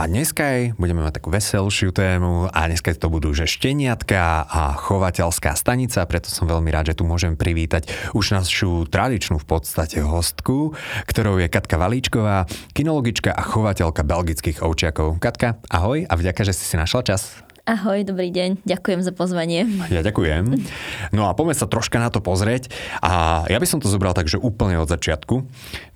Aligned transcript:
A 0.00 0.08
dneska 0.08 0.40
aj 0.40 0.80
budeme 0.80 1.04
mať 1.04 1.20
takú 1.20 1.28
veselšiu 1.28 1.92
tému 1.92 2.48
a 2.48 2.60
dneska 2.72 2.88
to 2.96 3.12
budú 3.12 3.36
že 3.36 3.44
šteniatka 3.44 4.48
a 4.48 4.72
chovateľská 4.72 5.52
stanica, 5.52 6.08
preto 6.08 6.32
som 6.32 6.48
veľmi 6.48 6.72
rád, 6.72 6.96
že 6.96 6.96
tu 6.96 7.04
môžem 7.04 7.36
privítať 7.36 7.84
už 8.16 8.32
našu 8.32 8.88
tradičnú 8.88 9.36
v 9.36 9.44
podstate 9.44 10.00
hostku, 10.00 10.72
ktorou 11.04 11.36
je 11.44 11.52
Katka 11.52 11.76
Valíčková, 11.76 12.48
kinologička 12.72 13.28
a 13.28 13.44
chovateľka 13.44 14.00
belgických 14.00 14.64
ovčiakov. 14.64 15.20
Katka, 15.20 15.60
ahoj 15.68 16.08
a 16.08 16.12
vďaka, 16.16 16.48
že 16.48 16.56
si 16.56 16.64
si 16.64 16.80
našla 16.80 17.04
čas. 17.04 17.36
Ahoj, 17.68 18.00
dobrý 18.00 18.32
deň, 18.32 18.64
ďakujem 18.64 19.04
za 19.04 19.12
pozvanie. 19.12 19.68
Ja 19.92 20.00
ďakujem. 20.00 20.64
No 21.12 21.28
a 21.28 21.36
poďme 21.36 21.52
sa 21.52 21.68
troška 21.68 22.00
na 22.00 22.08
to 22.08 22.24
pozrieť. 22.24 22.72
A 23.04 23.44
ja 23.52 23.60
by 23.60 23.68
som 23.68 23.84
to 23.84 23.92
zobral 23.92 24.16
tak, 24.16 24.32
že 24.32 24.40
úplne 24.40 24.80
od 24.80 24.88
začiatku. 24.88 25.44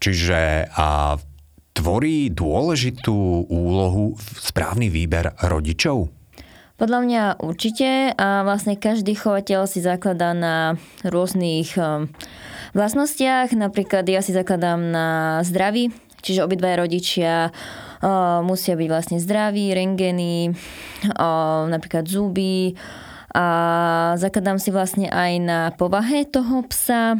Čiže 0.04 0.68
a 0.76 1.16
tvorí 1.74 2.30
dôležitú 2.30 3.50
úlohu 3.50 4.14
správny 4.38 4.88
výber 4.88 5.34
rodičov? 5.42 6.08
Podľa 6.74 6.98
mňa 7.06 7.22
určite 7.38 8.14
a 8.18 8.42
vlastne 8.42 8.74
každý 8.74 9.14
chovateľ 9.14 9.70
si 9.70 9.78
zakladá 9.78 10.34
na 10.34 10.74
rôznych 11.06 11.78
um, 11.78 12.10
vlastnostiach. 12.74 13.54
Napríklad 13.54 14.02
ja 14.10 14.18
si 14.22 14.34
zakladám 14.34 14.82
na 14.90 15.06
zdraví, 15.46 15.94
čiže 16.18 16.42
obidva 16.42 16.74
rodičia 16.74 17.54
uh, 17.54 18.42
musia 18.42 18.74
byť 18.74 18.88
vlastne 18.90 19.18
zdraví, 19.22 19.70
rengeny, 19.70 20.50
uh, 20.50 21.62
napríklad 21.70 22.10
zuby 22.10 22.74
a 23.34 23.46
zakladám 24.14 24.62
si 24.62 24.70
vlastne 24.70 25.10
aj 25.10 25.32
na 25.42 25.58
povahe 25.74 26.22
toho 26.22 26.62
psa, 26.70 27.18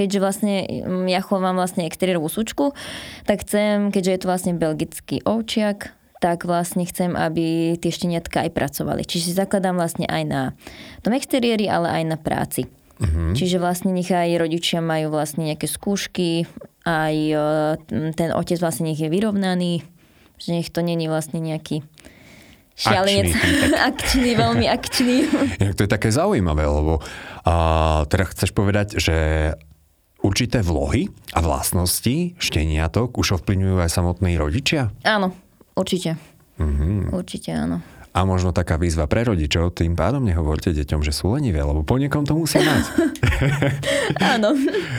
keďže 0.00 0.18
vlastne 0.24 0.54
mm, 0.64 1.12
ja 1.12 1.20
chovám 1.20 1.60
vlastne 1.60 1.84
exteriérovú 1.84 2.32
sučku, 2.32 2.72
tak 3.28 3.44
chcem, 3.44 3.92
keďže 3.92 4.10
je 4.16 4.20
to 4.24 4.30
vlastne 4.32 4.52
belgický 4.56 5.20
ovčiak, 5.28 5.92
tak 6.20 6.48
vlastne 6.48 6.88
chcem, 6.88 7.16
aby 7.16 7.76
tie 7.76 7.92
šteniatka 7.92 8.48
aj 8.48 8.50
pracovali. 8.56 9.04
Čiže 9.04 9.24
si 9.28 9.32
zakladám 9.36 9.76
vlastne 9.76 10.08
aj 10.08 10.22
na 10.24 10.42
tom 11.04 11.16
exteriéri, 11.16 11.68
ale 11.68 12.00
aj 12.00 12.04
na 12.04 12.16
práci. 12.20 12.68
Uh-huh. 13.00 13.32
Čiže 13.32 13.56
vlastne 13.56 13.96
nech 13.96 14.12
aj 14.12 14.36
rodičia 14.36 14.84
majú 14.84 15.16
vlastne 15.16 15.48
nejaké 15.48 15.64
skúšky, 15.64 16.44
aj 16.84 17.16
e, 17.16 17.36
ten 18.12 18.28
otec 18.36 18.60
vlastne 18.60 18.92
nech 18.92 19.00
je 19.00 19.08
vyrovnaný, 19.08 19.80
že 20.36 20.48
nech 20.52 20.68
to 20.68 20.84
není 20.84 21.08
vlastne 21.08 21.40
nejaký 21.40 21.80
šialenec. 22.76 23.32
Akčný, 23.32 23.56
akčný 23.92 24.30
veľmi 24.36 24.66
akčný. 24.68 25.16
to 25.76 25.80
je 25.84 25.90
také 25.90 26.12
zaujímavé, 26.12 26.68
lebo 26.68 27.00
a, 27.48 28.04
teda 28.08 28.24
chceš 28.28 28.52
povedať, 28.52 29.00
že 29.00 29.16
určité 30.20 30.60
vlohy 30.60 31.08
a 31.32 31.40
vlastnosti 31.40 32.36
šteniatok 32.36 33.16
už 33.16 33.40
ovplyvňujú 33.40 33.76
aj 33.80 33.90
samotní 33.90 34.36
rodičia? 34.36 34.92
Áno, 35.04 35.32
určite. 35.76 36.16
Mm-hmm. 36.60 37.16
Určite 37.16 37.50
áno. 37.56 37.80
A 38.10 38.26
možno 38.26 38.50
taká 38.50 38.74
výzva 38.74 39.06
pre 39.06 39.22
rodičov, 39.22 39.70
tým 39.70 39.94
pádom 39.94 40.26
nehovorte 40.26 40.74
deťom, 40.74 41.00
že 41.06 41.14
sú 41.14 41.30
lenivé, 41.30 41.62
lebo 41.62 41.86
po 41.86 41.94
niekom 41.94 42.26
to 42.26 42.34
musia 42.34 42.58
mať. 42.58 42.84
Áno. 44.34 44.50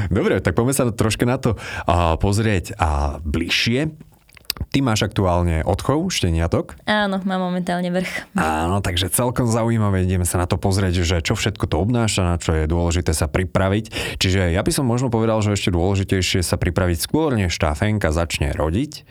Dobre, 0.08 0.39
tak 0.39 0.55
poďme 0.55 0.71
sa 0.71 0.87
troška 0.87 1.27
na 1.27 1.36
to 1.36 1.59
pozrieť 2.23 2.80
a 2.80 3.20
bližšie. 3.20 3.92
Ty 4.70 4.80
máš 4.86 5.08
aktuálne 5.08 5.66
odchov 5.66 6.14
šteniatok? 6.14 6.77
Áno, 6.86 7.17
mám 7.26 7.42
momentálne 7.42 7.89
vrch. 7.89 8.38
Áno, 8.38 8.83
takže 8.83 9.10
celkom 9.10 9.49
zaujímavé, 9.49 10.05
ideme 10.05 10.27
sa 10.27 10.38
na 10.38 10.45
to 10.45 10.61
pozrieť, 10.61 11.02
že 11.02 11.17
čo 11.26 11.33
všetko 11.33 11.66
to 11.66 11.82
obnáša, 11.82 12.22
na 12.22 12.38
čo 12.38 12.54
je 12.54 12.70
dôležité 12.70 13.16
sa 13.16 13.26
pripraviť. 13.26 14.17
Čiže 14.21 14.54
ja 14.54 14.61
by 14.61 14.71
som 14.71 14.86
možno 14.86 15.10
povedal, 15.10 15.42
že 15.42 15.58
ešte 15.58 15.73
dôležitejšie 15.73 16.45
sa 16.45 16.61
pripraviť 16.61 16.98
skôr, 17.02 17.33
než 17.33 17.58
tá 17.58 17.73
fenka 17.73 18.14
začne 18.14 18.54
rodiť, 18.54 19.08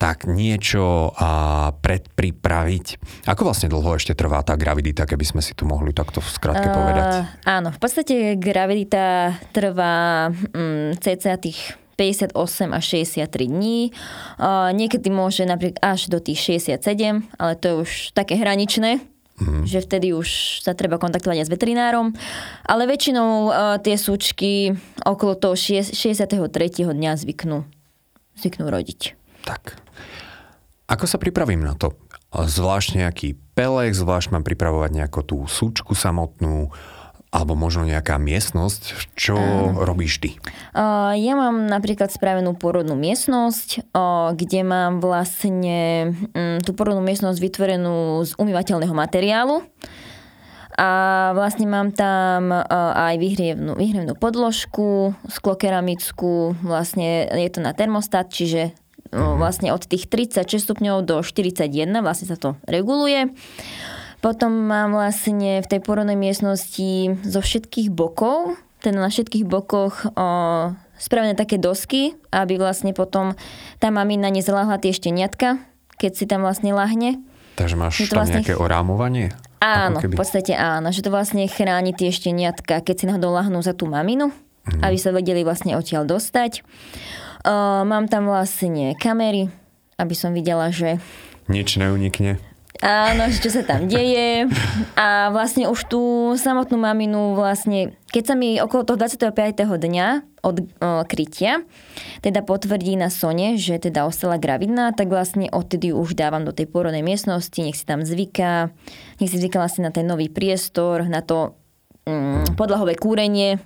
tak 0.00 0.24
niečo 0.24 1.12
a 1.20 1.30
predpripraviť. 1.76 2.86
Ako 3.28 3.44
vlastne 3.44 3.68
dlho 3.68 4.00
ešte 4.00 4.16
trvá 4.16 4.40
tá 4.40 4.56
gravidita, 4.56 5.04
keby 5.04 5.28
sme 5.28 5.44
si 5.44 5.52
tu 5.52 5.68
mohli 5.68 5.92
takto 5.92 6.24
v 6.24 6.28
skratke 6.32 6.72
uh, 6.72 6.74
povedať? 6.74 7.08
Áno, 7.44 7.68
v 7.68 7.78
podstate 7.78 8.40
gravidita 8.40 9.36
trvá 9.52 10.32
um, 10.32 10.96
cca 10.96 11.36
tých 11.36 11.76
58 12.00 12.32
až 12.72 12.84
63 13.04 13.28
dní. 13.52 13.92
Uh, 14.40 14.72
niekedy 14.72 15.12
môže 15.12 15.44
napríklad 15.44 15.84
až 15.84 16.08
do 16.08 16.16
tých 16.16 16.64
67, 16.64 17.28
ale 17.36 17.52
to 17.60 17.64
je 17.68 17.74
už 17.84 17.90
také 18.16 18.40
hraničné, 18.40 19.04
mm. 19.36 19.68
že 19.68 19.84
vtedy 19.84 20.16
už 20.16 20.64
sa 20.64 20.72
treba 20.72 20.96
kontaktovať 20.96 21.44
aj 21.44 21.46
s 21.46 21.52
veterinárom. 21.52 22.16
Ale 22.64 22.88
väčšinou 22.88 23.52
uh, 23.52 23.76
tie 23.84 24.00
súčky 24.00 24.72
okolo 25.04 25.36
toho 25.36 25.52
63. 25.52 26.40
dňa 26.88 27.12
zvyknú, 27.20 27.68
zvyknú 28.40 28.64
rodiť. 28.72 29.12
Tak. 29.44 29.76
Ako 30.88 31.04
sa 31.04 31.20
pripravím 31.20 31.60
na 31.60 31.76
to? 31.76 31.92
Zvlášť 32.32 32.96
nejaký 32.96 33.28
pelek, 33.52 33.92
zvlášť 33.92 34.32
mám 34.32 34.46
pripravovať 34.48 34.90
nejakú 35.04 35.20
tú 35.20 35.44
súčku 35.44 35.92
samotnú, 35.92 36.72
alebo 37.30 37.54
možno 37.54 37.86
nejaká 37.86 38.18
miestnosť. 38.18 39.14
Čo 39.14 39.38
uh, 39.38 39.86
robíš 39.86 40.18
ty? 40.18 40.30
Uh, 40.74 41.14
ja 41.14 41.38
mám 41.38 41.70
napríklad 41.70 42.10
spravenú 42.10 42.58
porodnú 42.58 42.98
miestnosť, 42.98 43.94
uh, 43.94 44.34
kde 44.34 44.66
mám 44.66 44.98
vlastne 44.98 46.10
um, 46.34 46.58
tú 46.58 46.74
porodnú 46.74 47.06
miestnosť 47.06 47.38
vytvorenú 47.38 48.26
z 48.26 48.34
umývateľného 48.34 48.94
materiálu. 48.94 49.62
A 50.80 50.90
vlastne 51.36 51.70
mám 51.70 51.94
tam 51.94 52.50
uh, 52.50 52.66
aj 52.98 53.14
vyhrievnú, 53.22 53.78
vyhrievnú 53.78 54.18
podložku, 54.18 55.14
sklokeramickú, 55.30 56.58
vlastne 56.66 57.30
je 57.30 57.50
to 57.52 57.60
na 57.62 57.76
termostat, 57.78 58.32
čiže 58.34 58.74
uh, 59.14 59.38
vlastne 59.38 59.70
od 59.70 59.86
tých 59.86 60.10
36 60.10 60.66
stupňov 60.66 61.06
do 61.06 61.16
41 61.22 61.70
vlastne 62.02 62.26
sa 62.26 62.34
to 62.34 62.58
reguluje. 62.66 63.30
Potom 64.20 64.68
mám 64.68 64.92
vlastne 64.92 65.64
v 65.64 65.66
tej 65.66 65.80
porodnej 65.80 66.16
miestnosti 66.16 67.16
zo 67.24 67.40
všetkých 67.40 67.88
bokov, 67.88 68.60
teda 68.84 69.00
na 69.00 69.08
všetkých 69.08 69.48
bokoch 69.48 70.12
o, 70.12 70.26
spravené 71.00 71.32
také 71.32 71.56
dosky, 71.56 72.16
aby 72.28 72.60
vlastne 72.60 72.92
potom 72.92 73.32
tá 73.80 73.88
mamina 73.88 74.28
nezláhla 74.28 74.76
tie 74.76 74.92
šteniatka, 74.92 75.60
keď 75.96 76.12
si 76.12 76.24
tam 76.28 76.44
vlastne 76.44 76.76
lahne. 76.76 77.20
Takže 77.56 77.76
máš 77.80 78.04
tam 78.08 78.24
vlastne... 78.24 78.44
nejaké 78.44 78.56
orámovanie? 78.56 79.32
Áno, 79.60 80.00
v 80.00 80.16
podstate 80.16 80.56
áno, 80.56 80.88
že 80.88 81.04
to 81.04 81.12
vlastne 81.12 81.44
chráni 81.44 81.92
tie 81.92 82.08
šteniatka, 82.08 82.80
keď 82.80 82.94
si 82.96 83.04
náhodou 83.04 83.36
lahnú 83.36 83.60
za 83.60 83.76
tú 83.76 83.84
maminu, 83.84 84.32
mm. 84.64 84.80
aby 84.80 84.96
sa 84.96 85.12
vedeli 85.12 85.44
vlastne 85.44 85.76
odtiaľ 85.76 86.08
dostať. 86.08 86.60
O, 86.60 87.84
mám 87.88 88.08
tam 88.08 88.28
vlastne 88.28 88.96
kamery, 88.96 89.48
aby 90.00 90.14
som 90.16 90.32
videla, 90.32 90.72
že... 90.72 91.00
Nič 91.52 91.76
neunikne. 91.76 92.40
Áno, 92.80 93.28
čo 93.28 93.52
sa 93.52 93.60
tam 93.60 93.92
deje. 93.92 94.48
A 94.96 95.28
vlastne 95.28 95.68
už 95.68 95.84
tú 95.84 96.00
samotnú 96.40 96.80
maminu 96.80 97.36
vlastne, 97.36 97.92
keď 98.08 98.22
sa 98.24 98.34
mi 98.34 98.56
okolo 98.56 98.88
toho 98.88 98.96
25. 98.96 99.36
dňa 99.68 100.06
od 100.40 100.56
o, 100.64 100.64
krytia 101.04 101.60
teda 102.24 102.40
potvrdí 102.40 102.96
na 102.96 103.12
Sone, 103.12 103.60
že 103.60 103.76
teda 103.76 104.08
ostala 104.08 104.40
gravidná, 104.40 104.96
tak 104.96 105.12
vlastne 105.12 105.52
odtedy 105.52 105.92
už 105.92 106.16
dávam 106.16 106.44
do 106.44 106.56
tej 106.56 106.72
porodnej 106.72 107.04
miestnosti, 107.04 107.60
nech 107.60 107.76
si 107.76 107.84
tam 107.84 108.00
zvyká, 108.00 108.72
nech 109.20 109.28
si 109.28 109.36
zvyká 109.36 109.60
vlastne 109.60 109.88
na 109.88 109.92
ten 109.92 110.08
nový 110.08 110.32
priestor, 110.32 111.04
na 111.04 111.20
to 111.20 111.60
mm, 112.08 112.56
podlahové 112.56 112.96
kúrenie, 112.96 113.60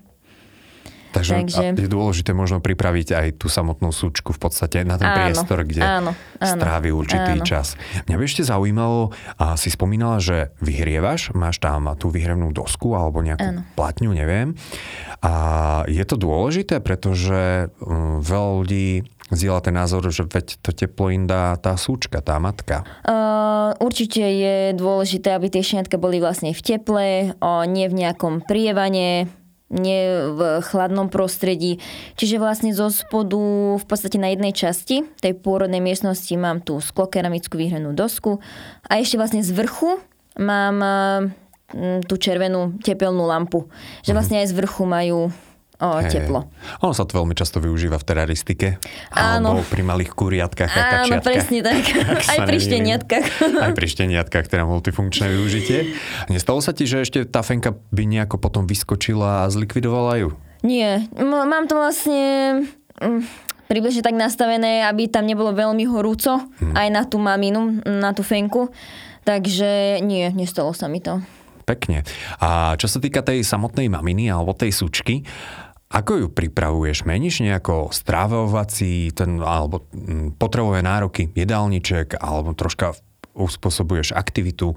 Takže 1.14 1.34
Takže 1.46 1.78
je 1.78 1.88
dôležité 1.88 2.34
možno 2.34 2.58
pripraviť 2.58 3.08
aj 3.14 3.26
tú 3.38 3.46
samotnú 3.46 3.94
súčku 3.94 4.34
v 4.34 4.40
podstate 4.43 4.82
na 4.82 4.99
ten 4.99 5.06
áno, 5.06 5.16
priestor, 5.22 5.62
kde 5.62 5.82
áno, 5.87 6.11
áno, 6.43 6.50
strávi 6.58 6.90
určitý 6.90 7.38
áno. 7.38 7.46
čas. 7.46 7.78
Mňa 8.11 8.16
by 8.19 8.25
ešte 8.26 8.43
zaujímalo, 8.43 9.14
a 9.38 9.55
si 9.55 9.70
spomínala, 9.70 10.19
že 10.19 10.50
vyhrievaš, 10.58 11.31
máš 11.38 11.62
tam 11.62 11.87
tú 11.94 12.11
vyhrevnú 12.11 12.50
dosku 12.50 12.99
alebo 12.99 13.22
nejakú 13.22 13.46
áno. 13.46 13.62
platňu, 13.78 14.11
neviem. 14.11 14.58
A 15.22 15.32
je 15.87 16.02
to 16.02 16.19
dôležité, 16.19 16.82
pretože 16.82 17.70
um, 17.78 18.19
veľa 18.20 18.50
ľudí 18.60 18.88
zdieľa 19.32 19.60
ten 19.64 19.75
názor, 19.75 20.05
že 20.12 20.28
veď 20.28 20.60
to 20.60 20.70
teplo 20.76 21.08
im 21.08 21.25
dá 21.25 21.56
tá 21.56 21.81
súčka, 21.81 22.20
tá 22.20 22.37
matka. 22.37 22.84
Uh, 23.08 23.72
určite 23.81 24.20
je 24.20 24.76
dôležité, 24.76 25.32
aby 25.32 25.49
tie 25.49 25.64
šňatka 25.64 25.96
boli 25.96 26.20
vlastne 26.20 26.52
v 26.52 26.60
teple, 26.60 27.32
uh, 27.32 27.64
nie 27.64 27.88
v 27.88 28.05
nejakom 28.05 28.44
prievane, 28.44 29.32
nie 29.74 30.30
v 30.30 30.62
chladnom 30.62 31.10
prostredí. 31.10 31.82
Čiže 32.14 32.38
vlastne 32.38 32.70
zo 32.70 32.88
spodu 32.88 33.38
v 33.76 33.84
podstate 33.84 34.22
na 34.22 34.30
jednej 34.30 34.54
časti 34.54 35.02
tej 35.18 35.34
pôrodnej 35.34 35.82
miestnosti 35.82 36.30
mám 36.38 36.62
tú 36.62 36.78
sklokeramickú 36.78 37.58
výhrenú 37.58 37.90
dosku 37.90 38.38
a 38.86 39.02
ešte 39.02 39.18
vlastne 39.18 39.42
z 39.42 39.50
vrchu 39.50 39.98
mám 40.38 40.78
tú 42.06 42.14
červenú 42.14 42.78
tepelnú 42.78 43.26
lampu. 43.26 43.66
Že 44.06 44.14
mhm. 44.14 44.16
vlastne 44.16 44.36
aj 44.40 44.46
z 44.50 44.54
vrchu 44.54 44.82
majú 44.86 45.18
o, 45.80 45.86
hey. 45.98 46.10
teplo. 46.10 46.46
Ono 46.86 46.92
sa 46.94 47.02
to 47.02 47.18
veľmi 47.18 47.34
často 47.34 47.58
využíva 47.58 47.98
v 47.98 48.04
teraristike. 48.06 48.68
Áno. 49.10 49.58
Alebo 49.58 49.66
pri 49.66 49.82
malých 49.82 50.12
kuriatkách 50.14 50.70
a 50.70 50.82
kačiatkách. 51.02 51.18
Áno, 51.18 51.26
presne 51.26 51.58
tak. 51.64 51.82
aj 52.34 52.38
pri 52.46 52.58
šteniatkách. 52.62 53.26
aj 53.64 53.72
pri 53.74 53.86
šteniatkách, 53.90 54.46
teda 54.46 54.64
multifunkčné 54.66 55.26
využitie. 55.34 55.98
Nestalo 56.30 56.62
sa 56.62 56.70
ti, 56.70 56.86
že 56.86 57.02
ešte 57.02 57.26
tá 57.26 57.42
fenka 57.42 57.74
by 57.90 58.04
nejako 58.06 58.38
potom 58.38 58.70
vyskočila 58.70 59.44
a 59.44 59.50
zlikvidovala 59.50 60.22
ju? 60.22 60.28
Nie. 60.64 61.04
M- 61.18 61.46
mám 61.48 61.66
to 61.68 61.76
vlastne 61.76 62.22
mm, 63.02 63.20
približne 63.68 64.00
tak 64.00 64.16
nastavené, 64.16 64.86
aby 64.86 65.10
tam 65.10 65.26
nebolo 65.26 65.52
veľmi 65.52 65.84
horúco. 65.90 66.38
Hmm. 66.60 66.74
Aj 66.78 66.88
na 66.88 67.02
tú 67.04 67.18
maminu, 67.18 67.82
na 67.84 68.14
tú 68.14 68.22
fenku. 68.22 68.70
Takže 69.24 70.04
nie, 70.04 70.28
nestalo 70.36 70.76
sa 70.76 70.86
mi 70.86 71.00
to. 71.00 71.20
Pekne. 71.64 72.04
A 72.44 72.76
čo 72.76 72.92
sa 72.92 73.00
týka 73.00 73.24
tej 73.24 73.40
samotnej 73.40 73.88
maminy 73.88 74.28
alebo 74.28 74.52
tej 74.52 74.68
sučky, 74.68 75.24
ako 75.94 76.12
ju 76.19 76.26
pripravuješ? 76.26 77.06
Meníš 77.06 77.46
nejako 77.46 77.94
strávovací 77.94 79.14
ten, 79.14 79.38
alebo 79.38 79.87
mm, 79.94 80.35
potrebové 80.43 80.82
nároky, 80.82 81.31
jedálniček, 81.31 82.19
alebo 82.19 82.50
troška 82.50 82.99
uspôsobuješ 83.35 84.11
aktivitu? 84.14 84.75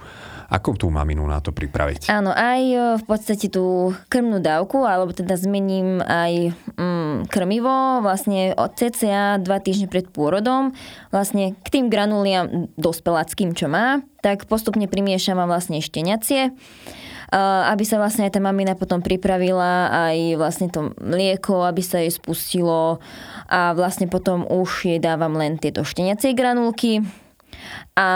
Ako 0.48 0.80
tú 0.80 0.88
maminu 0.88 1.28
na 1.28 1.44
to 1.44 1.52
pripraviť? 1.52 2.08
Áno, 2.08 2.32
aj 2.32 2.62
e, 2.64 2.78
v 3.02 3.04
podstate 3.04 3.52
tú 3.52 3.92
krmnú 4.08 4.40
dávku, 4.40 4.86
alebo 4.86 5.12
teda 5.12 5.36
zmením 5.36 6.00
aj 6.00 6.56
mm, 6.78 7.28
krmivo, 7.28 8.00
vlastne 8.00 8.56
od 8.56 8.72
cca 8.78 9.42
dva 9.44 9.58
týždne 9.60 9.92
pred 9.92 10.08
pôrodom, 10.08 10.72
vlastne 11.12 11.58
k 11.66 11.68
tým 11.68 11.92
granuliam 11.92 12.72
dospeláckým, 12.80 13.58
čo 13.58 13.68
má, 13.68 14.06
tak 14.24 14.48
postupne 14.48 14.88
primiešam 14.88 15.36
vlastne 15.44 15.84
šteniacie 15.84 16.56
aby 17.32 17.84
sa 17.84 18.00
vlastne 18.00 18.24
aj 18.24 18.40
tá 18.40 18.42
mamina 18.44 18.80
potom 18.80 19.04
pripravila 19.04 19.92
aj 19.92 20.18
vlastne 20.40 20.68
to 20.72 20.96
mlieko, 20.96 21.68
aby 21.68 21.84
sa 21.84 22.00
jej 22.00 22.12
spustilo 22.12 23.04
a 23.52 23.76
vlastne 23.76 24.08
potom 24.08 24.48
už 24.48 24.88
jej 24.88 25.00
dávam 25.00 25.36
len 25.36 25.60
tieto 25.60 25.84
šteniacie 25.84 26.32
granulky. 26.32 27.04
A 27.98 28.10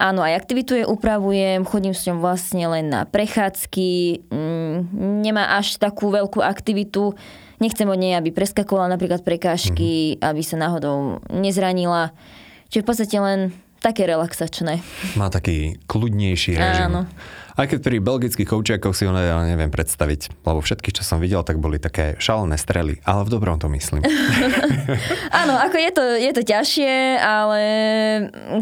áno, 0.00 0.20
aj 0.24 0.34
aktivitu 0.34 0.72
je 0.80 0.88
upravujem, 0.88 1.62
chodím 1.68 1.92
s 1.92 2.08
ňou 2.08 2.24
vlastne 2.24 2.64
len 2.72 2.88
na 2.88 3.04
prechádzky, 3.04 4.24
mm, 4.32 4.76
nemá 5.22 5.60
až 5.60 5.76
takú 5.76 6.08
veľkú 6.08 6.40
aktivitu, 6.40 7.12
nechcem 7.60 7.86
od 7.86 8.00
nej, 8.00 8.16
aby 8.16 8.32
preskakovala 8.32 8.96
napríklad 8.96 9.20
prekážky, 9.22 10.16
mm-hmm. 10.16 10.24
aby 10.24 10.42
sa 10.42 10.56
náhodou 10.56 11.20
nezranila. 11.28 12.16
Čiže 12.72 12.82
v 12.82 12.88
podstate 12.88 13.16
len 13.20 13.40
také 13.84 14.08
relaxačné. 14.08 14.80
Má 15.18 15.28
taký 15.28 15.76
kľudnejší 15.90 16.56
režim. 16.56 16.88
Áno. 16.88 17.00
Aj 17.52 17.68
keď 17.68 17.78
pri 17.84 17.96
belgických 18.00 18.48
koučiakoch 18.48 18.96
si 18.96 19.04
ho 19.04 19.12
neviem 19.12 19.68
predstaviť, 19.68 20.44
lebo 20.44 20.64
všetky, 20.64 20.88
čo 20.96 21.04
som 21.04 21.20
videl, 21.20 21.44
tak 21.44 21.60
boli 21.60 21.76
také 21.76 22.16
šalené 22.16 22.56
strely, 22.56 23.04
ale 23.04 23.28
v 23.28 23.32
dobrom 23.32 23.60
to 23.60 23.68
myslím. 23.68 24.00
Áno, 25.42 25.54
ako 25.60 25.76
je 25.76 25.90
to, 25.92 26.04
je 26.16 26.32
to 26.32 26.42
ťažšie, 26.48 26.92
ale 27.20 27.60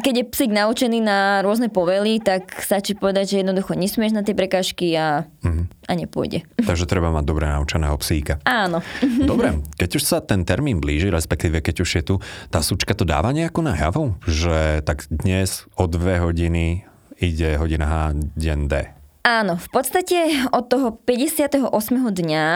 keď 0.03 0.15
je 0.19 0.25
psík 0.27 0.51
naučený 0.51 0.99
na 0.99 1.39
rôzne 1.47 1.71
povely, 1.71 2.19
tak 2.19 2.51
stačí 2.59 2.99
povedať, 2.99 3.37
že 3.37 3.41
jednoducho 3.47 3.79
nesmieš 3.79 4.11
na 4.11 4.27
tie 4.27 4.35
prekážky 4.35 4.91
a, 4.99 5.23
mm-hmm. 5.47 5.65
a 5.87 5.93
nepôjde. 5.95 6.43
Takže 6.69 6.91
treba 6.91 7.15
mať 7.15 7.25
dobre 7.25 7.47
naučeného 7.47 7.95
psíka. 8.03 8.43
Áno. 8.43 8.83
Dobre, 9.31 9.63
keď 9.79 9.91
už 10.01 10.03
sa 10.03 10.19
ten 10.19 10.43
termín 10.43 10.83
blíži, 10.83 11.07
respektíve 11.13 11.63
keď 11.63 11.77
už 11.87 11.91
je 12.01 12.03
tu, 12.03 12.15
tá 12.51 12.65
sučka 12.65 12.97
to 12.99 13.07
dáva 13.07 13.31
nejako 13.31 13.63
najavo, 13.63 14.03
že 14.27 14.83
tak 14.83 15.07
dnes 15.07 15.71
o 15.79 15.87
dve 15.87 16.19
hodiny 16.19 16.90
ide 17.21 17.61
hodina 17.61 17.87
H, 17.87 17.95
deň 18.35 18.61
D. 18.67 18.75
Áno, 19.21 19.61
v 19.61 19.69
podstate 19.69 20.49
od 20.49 20.73
toho 20.73 20.97
58. 20.97 21.69
dňa 21.93 22.47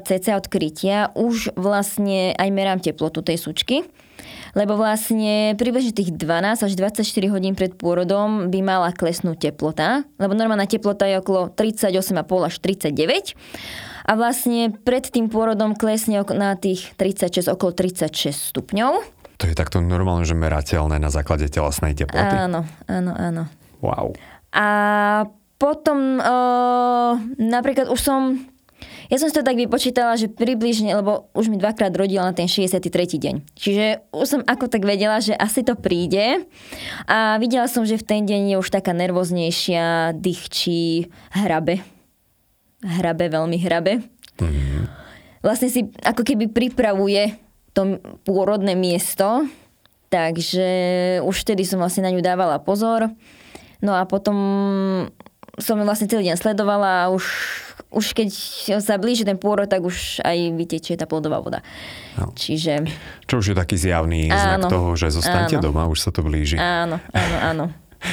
cca 0.00 0.32
odkrytia 0.40 1.12
už 1.12 1.52
vlastne 1.60 2.32
aj 2.32 2.48
merám 2.48 2.80
teplotu 2.80 3.20
tej 3.20 3.36
sučky, 3.36 3.84
lebo 4.56 4.80
vlastne 4.80 5.52
približne 5.60 5.92
tých 5.92 6.16
12 6.16 6.64
až 6.64 6.72
24 6.72 7.04
hodín 7.28 7.52
pred 7.52 7.76
pôrodom 7.76 8.48
by 8.48 8.64
mala 8.64 8.96
klesnúť 8.96 9.52
teplota, 9.52 10.08
lebo 10.16 10.32
normálna 10.32 10.64
teplota 10.64 11.04
je 11.04 11.20
okolo 11.20 11.52
38,5 11.52 12.16
až 12.48 12.54
39 12.64 13.36
a 14.08 14.12
vlastne 14.16 14.72
pred 14.72 15.04
tým 15.04 15.28
pôrodom 15.28 15.76
klesne 15.76 16.24
na 16.32 16.56
tých 16.56 16.96
36, 16.96 17.52
okolo 17.52 17.76
36 17.76 18.32
stupňov. 18.32 19.04
To 19.36 19.44
je 19.50 19.52
takto 19.52 19.84
normálne, 19.84 20.24
že 20.24 20.32
merateľné 20.32 20.96
na 20.96 21.12
základe 21.12 21.44
telesnej 21.52 21.92
teploty? 21.92 22.48
Áno, 22.48 22.64
áno, 22.88 23.12
áno. 23.12 23.44
Wow. 23.84 24.16
A 24.56 24.66
potom 25.60 26.16
uh, 26.16 27.20
napríklad 27.36 27.92
už 27.92 28.00
som 28.00 28.40
ja 29.12 29.20
som 29.20 29.28
si 29.28 29.36
to 29.36 29.44
tak 29.44 29.60
vypočítala, 29.60 30.16
že 30.16 30.32
približne, 30.32 30.96
lebo 30.96 31.28
už 31.36 31.52
mi 31.52 31.60
dvakrát 31.60 31.92
rodila 31.92 32.24
na 32.24 32.32
ten 32.32 32.48
63. 32.48 32.88
deň. 33.20 33.34
Čiže 33.52 34.08
už 34.16 34.26
som 34.26 34.40
ako 34.48 34.72
tak 34.72 34.88
vedela, 34.88 35.20
že 35.20 35.36
asi 35.36 35.60
to 35.60 35.76
príde. 35.76 36.48
A 37.04 37.36
videla 37.36 37.68
som, 37.68 37.84
že 37.84 38.00
v 38.00 38.04
ten 38.04 38.22
deň 38.24 38.56
je 38.56 38.60
už 38.60 38.68
taká 38.72 38.96
nervóznejšia, 38.96 40.16
dychčí, 40.16 41.12
hrabe. 41.36 41.84
Hrabe, 42.80 43.28
veľmi 43.28 43.58
hrabe. 43.60 44.00
Mm-hmm. 44.40 44.82
Vlastne 45.44 45.68
si 45.68 45.84
ako 46.00 46.24
keby 46.24 46.48
pripravuje 46.48 47.36
to 47.76 48.00
pôrodné 48.24 48.72
miesto. 48.72 49.44
Takže 50.08 50.68
už 51.26 51.36
vtedy 51.44 51.66
som 51.66 51.82
vlastne 51.82 52.06
na 52.06 52.14
ňu 52.14 52.22
dávala 52.24 52.56
pozor. 52.62 53.12
No 53.84 53.92
a 53.92 54.08
potom 54.08 54.36
som 55.60 55.78
vlastne 55.84 56.10
celý 56.10 56.32
deň 56.32 56.40
sledovala 56.40 57.06
a 57.06 57.10
už, 57.12 57.24
už 57.94 58.16
keď 58.16 58.28
sa 58.82 58.98
blíži 58.98 59.22
ten 59.22 59.38
pôrod, 59.38 59.68
tak 59.70 59.84
už 59.84 60.24
aj 60.24 60.56
vytečie 60.56 60.98
tá 60.98 61.06
plodová 61.06 61.38
voda. 61.38 61.60
No. 62.18 62.32
Čiže... 62.34 62.88
Čo 63.28 63.44
už 63.44 63.52
je 63.52 63.56
taký 63.56 63.76
zjavný 63.78 64.32
áno, 64.32 64.40
znak 64.40 64.60
toho, 64.72 64.88
že 64.98 65.14
zostanete 65.14 65.60
áno. 65.60 65.64
doma, 65.70 65.86
už 65.86 66.00
sa 66.02 66.10
to 66.10 66.26
blíži. 66.26 66.58
Áno, 66.58 66.98
áno, 67.12 67.36
áno. 67.38 67.64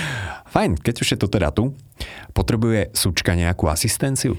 Fajn, 0.54 0.78
keď 0.84 0.96
už 1.02 1.08
je 1.16 1.18
to 1.18 1.28
teda 1.32 1.50
tu, 1.50 1.74
potrebuje 2.36 2.92
sučka 2.94 3.34
nejakú 3.34 3.72
asistenciu? 3.72 4.36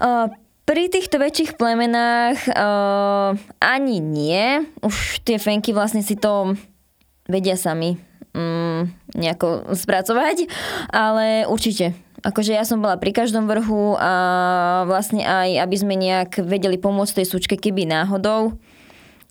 Uh, 0.00 0.32
pri 0.64 0.90
týchto 0.90 1.20
väčších 1.20 1.54
plemenách 1.60 2.50
uh, 2.50 3.36
ani 3.60 4.00
nie. 4.00 4.64
Už 4.80 5.22
tie 5.22 5.36
fenky 5.36 5.70
vlastne 5.76 6.02
si 6.02 6.16
to 6.16 6.56
vedia 7.28 7.54
sami 7.54 8.07
mm, 8.38 8.80
nejako 9.18 9.74
spracovať, 9.74 10.46
ale 10.94 11.50
určite. 11.50 11.98
Akože 12.22 12.54
ja 12.54 12.66
som 12.66 12.82
bola 12.82 12.98
pri 12.98 13.14
každom 13.14 13.46
vrhu 13.46 13.94
a 13.94 14.12
vlastne 14.86 15.22
aj, 15.22 15.62
aby 15.62 15.76
sme 15.78 15.94
nejak 15.94 16.42
vedeli 16.42 16.78
pomôcť 16.78 17.22
tej 17.22 17.26
sučke, 17.26 17.54
keby 17.58 17.86
náhodou. 17.86 18.58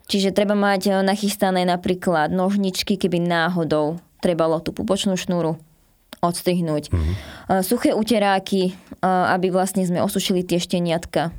Čiže 0.07 0.31
treba 0.31 0.55
mať 0.55 1.03
nachystané 1.03 1.67
napríklad 1.67 2.31
nožničky, 2.31 2.95
keby 2.95 3.19
náhodou 3.19 3.99
trebalo 4.23 4.63
tú 4.63 4.71
pupočnú 4.71 5.19
šnúru 5.19 5.59
odstrihnúť. 6.23 6.89
Mm-hmm. 6.89 7.15
Suché 7.61 7.91
uteráky, 7.91 8.73
aby 9.03 9.51
vlastne 9.51 9.83
sme 9.83 9.99
osušili 9.99 10.47
tie 10.47 10.57
šteniatka, 10.57 11.35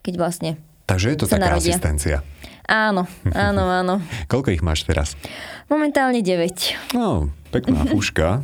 keď 0.00 0.14
vlastne 0.16 0.50
Takže 0.88 1.06
je 1.12 1.18
to 1.20 1.26
taká 1.28 1.52
narodia. 1.54 1.76
asistencia. 1.76 2.16
Áno, 2.64 3.04
áno, 3.36 3.62
áno. 3.68 3.94
Koľko 4.32 4.48
ich 4.48 4.64
máš 4.64 4.88
teraz? 4.88 5.20
Momentálne 5.68 6.24
9. 6.24 6.96
No, 6.96 7.28
pekná 7.52 7.84
puška. 7.92 8.40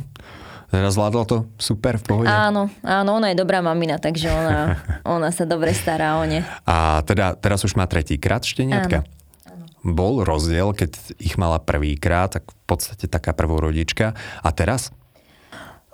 Teraz 0.71 0.95
zvládla 0.95 1.27
to 1.27 1.37
super 1.59 1.99
v 1.99 2.03
pohode? 2.07 2.31
Áno, 2.31 2.71
áno, 2.79 3.09
ona 3.19 3.35
je 3.35 3.41
dobrá 3.43 3.59
mamina, 3.59 3.99
takže 3.99 4.31
ona, 4.31 4.79
ona 5.19 5.29
sa 5.35 5.43
dobre 5.43 5.75
stará 5.75 6.15
o 6.21 6.23
ne. 6.23 6.47
A 6.63 7.03
teda 7.03 7.35
teraz 7.35 7.65
už 7.67 7.75
má 7.75 7.89
tretíkrát 7.89 8.45
šteniatka? 8.45 9.03
Áno. 9.43 9.65
Bol 9.83 10.23
rozdiel, 10.23 10.71
keď 10.71 11.17
ich 11.19 11.35
mala 11.35 11.59
prvýkrát, 11.59 12.31
tak 12.31 12.47
v 12.47 12.55
podstate 12.69 13.11
taká 13.11 13.35
prvorodička. 13.35 14.15
A 14.45 14.49
teraz? 14.55 14.95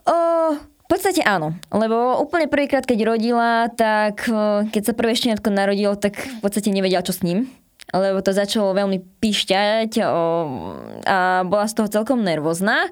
O, 0.05 0.13
v 0.59 0.85
podstate 0.85 1.25
áno, 1.25 1.57
lebo 1.73 2.21
úplne 2.21 2.45
prvýkrát, 2.45 2.85
keď 2.85 3.17
rodila, 3.17 3.71
tak 3.73 4.29
keď 4.69 4.81
sa 4.83 4.93
prvé 4.93 5.17
šteniatko 5.17 5.49
narodilo, 5.49 5.97
tak 5.97 6.21
v 6.21 6.39
podstate 6.43 6.69
nevedela, 6.69 7.01
čo 7.01 7.17
s 7.17 7.25
ním 7.25 7.49
lebo 7.95 8.19
to 8.19 8.35
začalo 8.35 8.75
veľmi 8.75 8.99
pišťať 9.23 10.03
a 10.03 11.43
bola 11.47 11.65
z 11.67 11.73
toho 11.75 11.87
celkom 11.87 12.19
nervózna, 12.23 12.91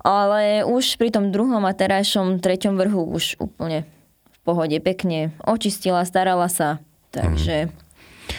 ale 0.00 0.64
už 0.64 0.96
pri 0.96 1.12
tom 1.12 1.28
druhom 1.28 1.60
a 1.68 1.76
terajšom 1.76 2.40
treťom 2.40 2.80
vrhu 2.80 3.04
už 3.12 3.36
úplne 3.36 3.84
v 4.32 4.38
pohode 4.44 4.76
pekne 4.80 5.36
očistila, 5.44 6.08
starala 6.08 6.48
sa, 6.48 6.80
takže... 7.12 7.68
Mm. 7.68 7.88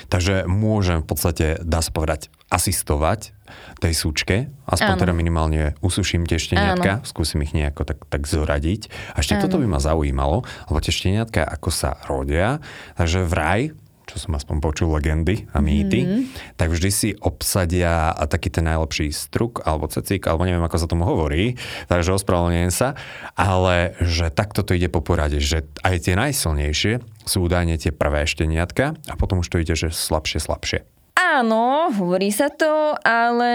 Takže 0.08 0.48
môžem 0.48 1.03
v 1.03 1.08
podstate, 1.08 1.46
dá 1.67 1.84
sa 1.84 1.91
povedať, 1.91 2.31
asistovať 2.48 3.36
tej 3.84 3.93
súčke, 3.96 4.36
aspoň 4.67 4.96
Áno. 4.96 5.01
teda 5.03 5.13
minimálne 5.15 5.75
usuším 5.84 6.24
tie 6.24 6.39
šteniatka, 6.39 7.03
Áno. 7.03 7.08
skúsim 7.08 7.43
ich 7.43 7.51
nejako 7.51 7.84
tak, 7.84 8.00
tak 8.08 8.24
zoradiť. 8.24 8.88
A 9.15 9.20
ešte 9.20 9.36
Áno. 9.36 9.43
toto 9.48 9.60
by 9.60 9.67
ma 9.67 9.79
zaujímalo, 9.84 10.48
lebo 10.72 10.77
tie 10.79 10.96
šteniatka 10.96 11.43
ako 11.43 11.70
sa 11.72 12.00
rodia, 12.08 12.63
takže 12.96 13.27
vraj 13.27 13.75
čo 14.12 14.20
som 14.20 14.36
aspoň 14.36 14.60
počul, 14.60 14.91
legendy 14.91 15.48
a 15.56 15.63
mýty, 15.63 16.03
mm-hmm. 16.03 16.60
tak 16.60 16.75
vždy 16.75 16.89
si 16.91 17.10
obsadia 17.24 18.12
taký 18.27 18.51
ten 18.51 18.68
najlepší 18.68 19.15
struk 19.15 19.63
alebo 19.63 19.88
cecík, 19.88 20.27
alebo 20.27 20.44
neviem, 20.44 20.63
ako 20.68 20.77
sa 20.77 20.91
tomu 20.91 21.08
hovorí, 21.08 21.56
takže 21.88 22.20
ospravedlňujem 22.20 22.72
sa, 22.75 23.00
ale 23.39 23.96
že 24.03 24.27
takto 24.27 24.68
to 24.68 24.75
ide 24.75 24.91
po 24.91 25.00
porade, 25.00 25.39
že 25.39 25.63
aj 25.88 26.12
tie 26.12 26.20
najsilnejšie 26.20 27.00
sú 27.24 27.38
údajne 27.48 27.80
tie 27.80 27.96
prvé 27.96 28.27
šteniatka 28.27 29.00
a 29.08 29.13
potom 29.15 29.39
už 29.39 29.48
to 29.48 29.63
ide, 29.63 29.80
že 29.80 29.96
slabšie, 29.96 30.44
slabšie. 30.44 30.80
Áno, 31.15 31.88
hovorí 31.96 32.27
sa 32.27 32.51
to, 32.51 32.98
ale 33.08 33.51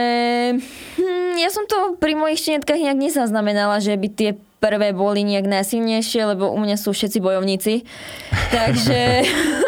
hm, 0.96 1.36
ja 1.36 1.52
som 1.52 1.68
to 1.68 2.00
pri 2.00 2.16
mojich 2.16 2.40
šteniatkách 2.40 2.80
nejak 2.80 2.96
nezaznamenala, 2.96 3.84
že 3.84 3.92
by 4.00 4.08
tie 4.08 4.30
prvé 4.60 4.96
boli 4.96 5.20
nejak 5.22 5.44
najsilnejšie, 5.44 6.36
lebo 6.36 6.48
u 6.48 6.58
mňa 6.58 6.76
sú 6.80 6.96
všetci 6.96 7.18
bojovníci. 7.20 7.84
Takže 8.48 8.98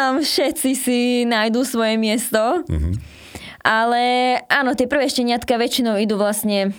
tam 0.00 0.24
všetci 0.24 0.70
si 0.72 0.98
nájdú 1.28 1.60
svoje 1.60 2.00
miesto. 2.00 2.64
Mm-hmm. 2.64 2.94
Ale 3.60 4.02
áno, 4.48 4.72
tie 4.72 4.88
prvé 4.88 5.04
šteniatka 5.12 5.60
väčšinou 5.60 6.00
idú 6.00 6.16
vlastne 6.16 6.72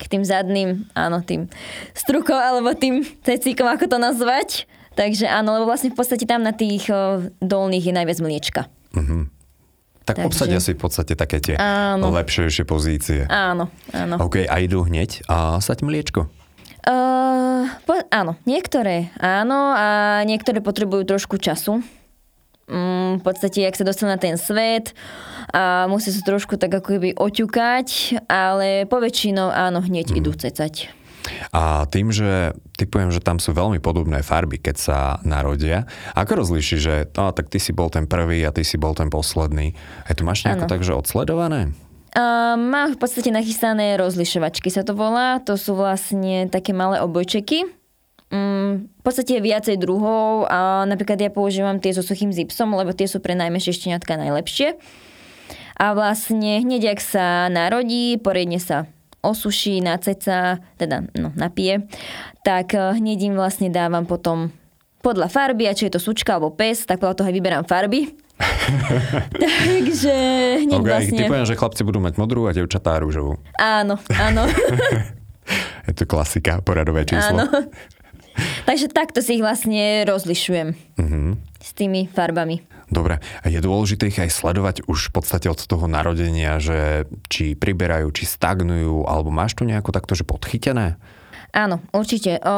k 0.00 0.04
tým 0.08 0.24
zadným, 0.24 0.88
áno, 0.96 1.20
tým 1.20 1.52
strukom 1.92 2.40
alebo 2.40 2.72
tým 2.72 3.04
cecíkom, 3.20 3.68
ako 3.68 3.84
to 3.92 3.98
nazvať. 4.00 4.64
Takže 4.96 5.28
áno, 5.28 5.60
lebo 5.60 5.68
vlastne 5.68 5.92
v 5.92 5.98
podstate 5.98 6.24
tam 6.24 6.40
na 6.40 6.56
tých 6.56 6.88
o, 6.88 7.28
dolných 7.44 7.92
je 7.92 7.94
najviac 7.94 8.18
mliečka. 8.24 8.62
Mm-hmm. 8.96 9.22
Tak 10.04 10.16
Takže... 10.20 10.28
obsadia 10.28 10.60
si 10.64 10.72
v 10.72 10.80
podstate 10.80 11.12
také 11.16 11.44
tie 11.44 11.56
áno. 11.60 12.08
lepšie 12.14 12.64
pozície. 12.64 13.28
Áno, 13.28 13.68
áno. 13.92 14.14
OK, 14.24 14.48
a 14.48 14.56
idú 14.64 14.84
hneď 14.86 15.24
a 15.28 15.60
sať 15.60 15.84
mliečko? 15.84 16.30
Uh, 16.84 17.64
po, 17.88 17.96
áno, 18.12 18.36
niektoré 18.44 19.08
áno 19.16 19.72
a 19.72 20.20
niektoré 20.28 20.60
potrebujú 20.60 21.16
trošku 21.16 21.40
času. 21.40 21.80
V 23.18 23.24
podstate, 23.24 23.66
ak 23.66 23.76
sa 23.76 23.86
dostanú 23.86 24.14
na 24.14 24.20
ten 24.20 24.38
svet 24.40 24.96
a 25.52 25.86
musí 25.86 26.10
sa 26.10 26.22
trošku 26.24 26.56
tak 26.56 26.72
ako 26.72 26.98
keby 26.98 27.10
oťukať, 27.14 27.88
ale 28.26 28.88
poväčšinou 28.90 29.50
áno, 29.50 29.84
hneď 29.84 30.14
mm. 30.14 30.18
idú 30.18 30.32
cecať. 30.34 31.04
A 31.56 31.88
tým, 31.88 32.12
že 32.12 32.52
typujem, 32.76 33.08
že 33.08 33.24
tam 33.24 33.40
sú 33.40 33.56
veľmi 33.56 33.80
podobné 33.80 34.20
farby, 34.20 34.60
keď 34.60 34.76
sa 34.76 34.98
narodia, 35.24 35.88
ako 36.12 36.44
rozlíši, 36.44 36.76
že 36.76 36.94
no, 37.16 37.32
tak 37.32 37.48
ty 37.48 37.56
si 37.56 37.72
bol 37.72 37.88
ten 37.88 38.04
prvý 38.04 38.44
a 38.44 38.52
ty 38.52 38.60
si 38.60 38.76
bol 38.76 38.92
ten 38.92 39.08
posledný. 39.08 39.72
Je 40.04 40.14
to 40.14 40.26
máš 40.26 40.44
nejako 40.44 40.68
takže 40.68 40.92
odsledované? 40.92 41.72
Uh, 42.14 42.54
mám 42.54 42.94
v 42.94 42.98
podstate 43.00 43.34
nachystané 43.34 43.98
rozlišovačky 43.98 44.70
sa 44.70 44.86
to 44.86 44.94
volá. 44.94 45.42
To 45.50 45.58
sú 45.58 45.74
vlastne 45.74 46.46
také 46.46 46.70
malé 46.70 47.02
obojčeky. 47.02 47.66
Um, 48.34 48.90
v 48.98 49.02
podstate 49.06 49.38
je 49.38 49.46
viacej 49.46 49.76
druhov 49.78 50.50
a 50.50 50.82
napríklad 50.90 51.22
ja 51.22 51.30
používam 51.30 51.78
tie 51.78 51.94
so 51.94 52.02
suchým 52.02 52.34
zipsom, 52.34 52.74
lebo 52.74 52.90
tie 52.90 53.06
sú 53.06 53.22
pre 53.22 53.38
najmenšie 53.38 53.70
šteniatka 53.70 54.18
najlepšie. 54.18 54.74
A 55.78 55.94
vlastne 55.94 56.58
hneď, 56.58 56.98
ak 56.98 57.00
sa 57.02 57.46
narodí, 57.46 58.18
poriadne 58.18 58.58
sa 58.58 58.90
osuší, 59.22 59.80
naceca, 59.86 60.58
teda 60.76 61.06
no, 61.14 61.30
napije, 61.38 61.86
tak 62.42 62.74
eh, 62.74 62.98
hneď 62.98 63.32
im 63.32 63.34
vlastne 63.38 63.70
dávam 63.70 64.02
potom 64.02 64.50
podľa 65.04 65.28
farby, 65.28 65.68
a 65.68 65.76
či 65.76 65.86
je 65.86 65.94
to 65.94 66.00
sučka 66.00 66.34
alebo 66.34 66.50
pes, 66.50 66.88
tak 66.88 66.98
podľa 66.98 67.22
toho 67.22 67.28
aj 67.28 67.36
vyberám 67.36 67.64
farby. 67.68 68.08
Takže 69.38 70.14
hneď 70.64 70.80
okay, 70.80 70.90
vlastne... 70.90 71.20
Typujem, 71.22 71.46
že 71.46 71.54
chlapci 71.54 71.82
budú 71.86 72.00
mať 72.02 72.18
modrú 72.18 72.48
a 72.48 72.56
devčatá 72.56 72.98
rúžovú. 72.98 73.38
Áno, 73.60 74.00
áno. 74.10 74.42
je 75.86 75.92
to 75.92 76.04
klasika, 76.08 76.64
poradové 76.64 77.04
číslo. 77.04 77.46
Áno. 77.46 77.68
Takže 78.68 78.90
takto 78.90 79.22
si 79.22 79.38
ich 79.38 79.44
vlastne 79.44 80.04
rozlišujem. 80.08 80.68
Uh-huh. 80.98 81.34
S 81.60 81.70
tými 81.72 82.10
farbami. 82.10 82.64
Dobre, 82.92 83.18
je 83.48 83.58
dôležité 83.64 84.12
ich 84.12 84.20
aj 84.20 84.30
sledovať 84.30 84.84
už 84.84 85.08
v 85.08 85.12
podstate 85.16 85.48
od 85.48 85.56
toho 85.56 85.88
narodenia, 85.88 86.60
že 86.60 87.08
či 87.32 87.56
priberajú, 87.56 88.12
či 88.12 88.28
stagnujú, 88.28 89.08
alebo 89.08 89.32
máš 89.32 89.56
tu 89.56 89.64
nejako 89.64 89.90
takto, 89.90 90.12
že 90.12 90.28
podchytené? 90.28 91.00
Áno, 91.54 91.80
určite. 91.94 92.42
O, 92.42 92.54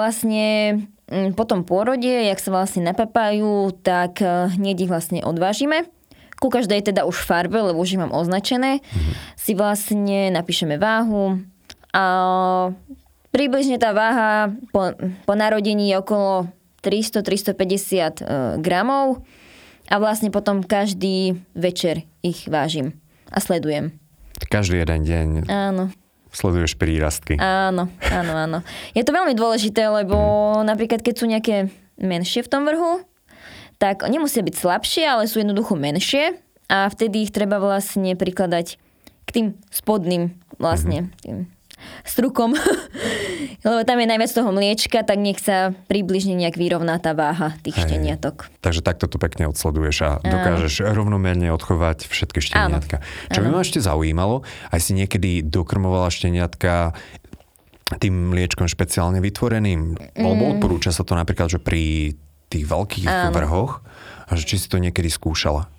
vlastne 0.00 0.80
Mm, 1.06 1.38
po 1.38 1.46
tom 1.46 1.62
pôrode, 1.62 2.10
jak 2.10 2.42
sa 2.42 2.50
vlastne 2.50 2.82
napapajú, 2.82 3.70
tak 3.78 4.18
eh, 4.18 4.50
hneď 4.58 4.86
ich 4.86 4.90
vlastne 4.90 5.22
odvážime. 5.22 5.86
Ku 6.36 6.50
každej 6.52 6.92
teda 6.92 7.06
už 7.06 7.16
farbe, 7.16 7.56
lebo 7.62 7.80
už 7.80 7.96
ich 7.96 8.02
mám 8.02 8.12
označené, 8.12 8.82
mm-hmm. 8.82 9.14
si 9.38 9.56
vlastne 9.56 10.28
napíšeme 10.34 10.76
váhu 10.76 11.40
a 11.96 12.04
približne 13.36 13.76
tá 13.76 13.92
váha 13.92 14.48
po, 14.72 14.96
po 15.28 15.34
narodení 15.36 15.92
je 15.92 16.00
okolo 16.00 16.48
300-350 16.80 17.52
eh, 17.52 18.10
gramov 18.64 19.20
a 19.92 20.00
vlastne 20.00 20.32
potom 20.32 20.64
každý 20.64 21.36
večer 21.52 22.08
ich 22.24 22.48
vážim 22.48 22.96
a 23.28 23.44
sledujem. 23.44 23.92
Každý 24.48 24.80
jeden 24.80 25.04
deň. 25.04 25.28
Áno 25.52 25.92
sleduješ 26.36 26.76
prírastky. 26.76 27.40
Áno, 27.40 27.88
áno, 28.12 28.32
áno. 28.36 28.58
Je 28.92 29.00
to 29.00 29.16
veľmi 29.16 29.32
dôležité, 29.32 29.88
lebo 29.88 30.20
mm. 30.60 30.68
napríklad 30.68 31.00
keď 31.00 31.14
sú 31.16 31.24
nejaké 31.24 31.72
menšie 31.96 32.44
v 32.44 32.50
tom 32.52 32.68
vrhu, 32.68 33.08
tak 33.80 34.04
nemusia 34.04 34.44
byť 34.44 34.52
slabšie, 34.52 35.04
ale 35.08 35.32
sú 35.32 35.40
jednoducho 35.40 35.80
menšie 35.80 36.36
a 36.68 36.92
vtedy 36.92 37.24
ich 37.24 37.32
treba 37.32 37.56
vlastne 37.56 38.12
prikladať 38.12 38.76
k 39.24 39.28
tým 39.32 39.46
spodným 39.72 40.36
vlastne, 40.60 41.08
mm-hmm. 41.08 41.20
tým 41.24 41.36
strukom, 42.02 42.54
lebo 43.66 43.80
tam 43.82 43.96
je 44.00 44.06
najviac 44.06 44.30
toho 44.30 44.50
mliečka, 44.54 45.02
tak 45.02 45.18
nech 45.18 45.38
sa 45.42 45.74
približne 45.90 46.36
nejak 46.38 46.56
vyrovná 46.58 46.98
tá 46.98 47.12
váha 47.12 47.56
tých 47.62 47.76
Hej. 47.78 47.84
šteniatok. 47.90 48.50
Takže 48.62 48.80
takto 48.82 49.10
to 49.10 49.16
pekne 49.18 49.50
odsleduješ 49.50 49.96
a 50.02 50.10
dokážeš 50.22 50.86
Áno. 50.86 51.02
rovnomerne 51.02 51.48
odchovať 51.54 52.06
všetky 52.06 52.40
šteniatka. 52.42 53.00
Áno. 53.02 53.32
Čo 53.32 53.40
by 53.44 53.48
ma 53.52 53.60
ešte 53.62 53.78
zaujímalo, 53.82 54.42
aj 54.70 54.80
si 54.80 54.92
niekedy 54.94 55.46
dokrmovala 55.46 56.10
šteniatka 56.12 56.94
tým 58.02 58.34
mliečkom 58.34 58.66
špeciálne 58.66 59.22
vytvoreným, 59.22 59.94
mm. 59.94 60.18
lebo 60.18 60.58
odporúča 60.58 60.90
sa 60.90 61.06
to 61.06 61.14
napríklad, 61.14 61.46
že 61.46 61.62
pri 61.62 62.18
tých 62.50 62.66
veľkých 62.66 63.06
Áno. 63.06 63.34
vrhoch, 63.34 63.82
a 64.26 64.32
že 64.34 64.42
či 64.42 64.56
si 64.58 64.66
to 64.66 64.82
niekedy 64.82 65.06
skúšala. 65.06 65.70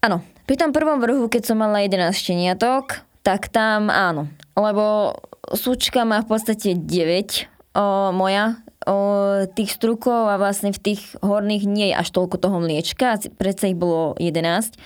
Áno, 0.00 0.20
pri 0.44 0.56
tom 0.60 0.72
prvom 0.72 1.00
vrhu, 1.00 1.28
keď 1.28 1.52
som 1.52 1.60
mala 1.60 1.84
11 1.84 2.12
šteniatok, 2.12 3.04
tak 3.24 3.48
tam 3.48 3.88
áno. 3.88 4.28
Lebo 4.52 5.16
súčka 5.52 6.08
má 6.08 6.24
v 6.24 6.28
podstate 6.32 6.78
9, 6.78 7.76
o, 7.76 8.12
moja, 8.16 8.64
o, 8.88 9.44
tých 9.52 9.76
strukov 9.76 10.32
a 10.32 10.40
vlastne 10.40 10.72
v 10.72 10.80
tých 10.80 11.02
horných 11.20 11.64
nie 11.68 11.92
je 11.92 11.98
až 12.00 12.08
toľko 12.14 12.40
toho 12.40 12.56
mliečka, 12.62 13.20
predsa 13.36 13.68
ich 13.68 13.76
bolo 13.76 14.16
11. 14.16 14.76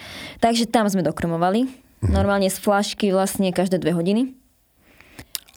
Takže 0.42 0.66
tam 0.66 0.90
sme 0.90 1.06
dokrmovali. 1.06 1.70
Mhm. 2.02 2.14
Normálne 2.14 2.50
z 2.50 2.58
flašky 2.58 3.10
vlastne 3.10 3.50
každé 3.50 3.82
dve 3.82 3.94
hodiny. 3.94 4.38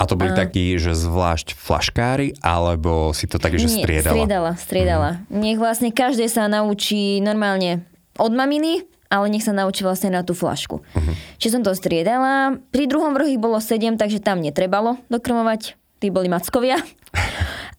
A 0.02 0.10
to 0.10 0.18
boli 0.18 0.34
a... 0.34 0.38
takí, 0.38 0.82
že 0.82 0.98
zvlášť 0.98 1.54
flaškári, 1.54 2.42
alebo 2.42 3.14
si 3.14 3.30
to 3.30 3.38
tak, 3.38 3.54
že 3.54 3.70
Nie, 3.70 3.86
striedala? 3.86 4.14
striedala, 4.18 4.52
striedala. 4.58 5.10
Mm. 5.30 5.42
Nech 5.46 5.60
vlastne 5.62 5.94
každý 5.94 6.26
sa 6.26 6.50
naučí 6.50 7.22
normálne 7.22 7.86
od 8.18 8.34
maminy, 8.34 8.82
ale 9.12 9.28
nech 9.28 9.44
sa 9.44 9.52
naučí 9.52 9.84
vlastne 9.84 10.16
na 10.16 10.24
tú 10.24 10.32
flašku. 10.32 10.80
Uh-huh. 10.80 11.14
Čiže 11.36 11.60
som 11.60 11.64
to 11.68 11.76
striedala. 11.76 12.56
Pri 12.72 12.88
druhom 12.88 13.12
ich 13.28 13.36
bolo 13.36 13.60
7, 13.60 14.00
takže 14.00 14.24
tam 14.24 14.40
netrebalo 14.40 14.96
dokrmovať. 15.12 15.76
Tí 16.00 16.08
boli 16.08 16.32
mackovia. 16.32 16.80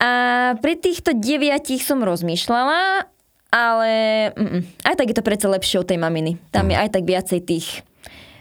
A 0.04 0.10
pri 0.60 0.76
týchto 0.76 1.16
deviatich 1.16 1.80
som 1.80 2.04
rozmýšľala, 2.04 3.08
ale 3.48 3.92
mm, 4.36 4.84
aj 4.84 4.94
tak 5.00 5.08
je 5.08 5.16
to 5.16 5.24
predsa 5.24 5.48
lepšie 5.48 5.80
od 5.80 5.88
tej 5.88 5.98
maminy. 5.98 6.36
Tam 6.52 6.68
uh-huh. 6.68 6.76
je 6.76 6.82
aj 6.84 6.90
tak 6.92 7.04
viacej 7.08 7.40
tých 7.42 7.66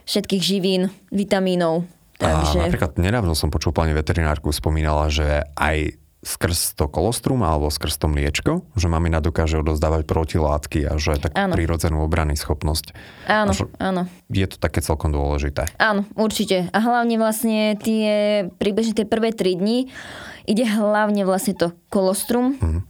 všetkých 0.04 0.44
živín, 0.44 0.92
vitamínov. 1.14 1.88
Takže... 2.20 2.60
A 2.60 2.70
napríklad 2.70 3.00
nedávno 3.02 3.34
som 3.34 3.50
počul 3.50 3.74
pani 3.74 3.96
veterinárku, 3.96 4.54
spomínala, 4.54 5.10
že 5.10 5.42
aj 5.58 6.01
skrz 6.22 6.78
to 6.78 6.86
kolostrum 6.86 7.42
alebo 7.42 7.74
skrz 7.74 7.98
to 7.98 8.06
mliečko, 8.06 8.62
že 8.78 8.86
mamina 8.86 9.18
dokáže 9.26 9.58
odozdávať 9.58 10.06
protilátky 10.06 10.86
a 10.86 10.94
že 11.02 11.18
tak 11.18 11.34
áno. 11.34 11.58
prírodzenú 11.58 12.06
obrany 12.06 12.38
schopnosť. 12.38 12.94
Áno, 13.26 13.52
áno. 13.82 14.06
Je 14.30 14.46
to 14.46 14.62
také 14.62 14.86
celkom 14.86 15.10
dôležité. 15.10 15.74
Áno, 15.82 16.06
určite. 16.14 16.70
A 16.72 16.78
hlavne 16.78 17.18
vlastne 17.18 17.74
tie, 17.82 18.46
približne 18.62 18.94
tie 18.94 19.10
prvé 19.10 19.34
tri 19.34 19.58
dni 19.58 19.90
ide 20.46 20.66
hlavne 20.70 21.26
vlastne 21.26 21.58
to 21.58 21.74
kolostrum. 21.90 22.58
Mhm. 22.62 22.82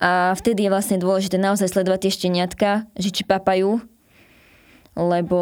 A 0.00 0.32
vtedy 0.32 0.64
je 0.64 0.72
vlastne 0.72 0.96
dôležité 0.96 1.36
naozaj 1.36 1.76
sledovať 1.76 2.08
tie 2.08 2.12
šteniatka, 2.16 2.88
že 2.96 3.12
či 3.12 3.20
papajú, 3.28 3.84
lebo 4.96 5.40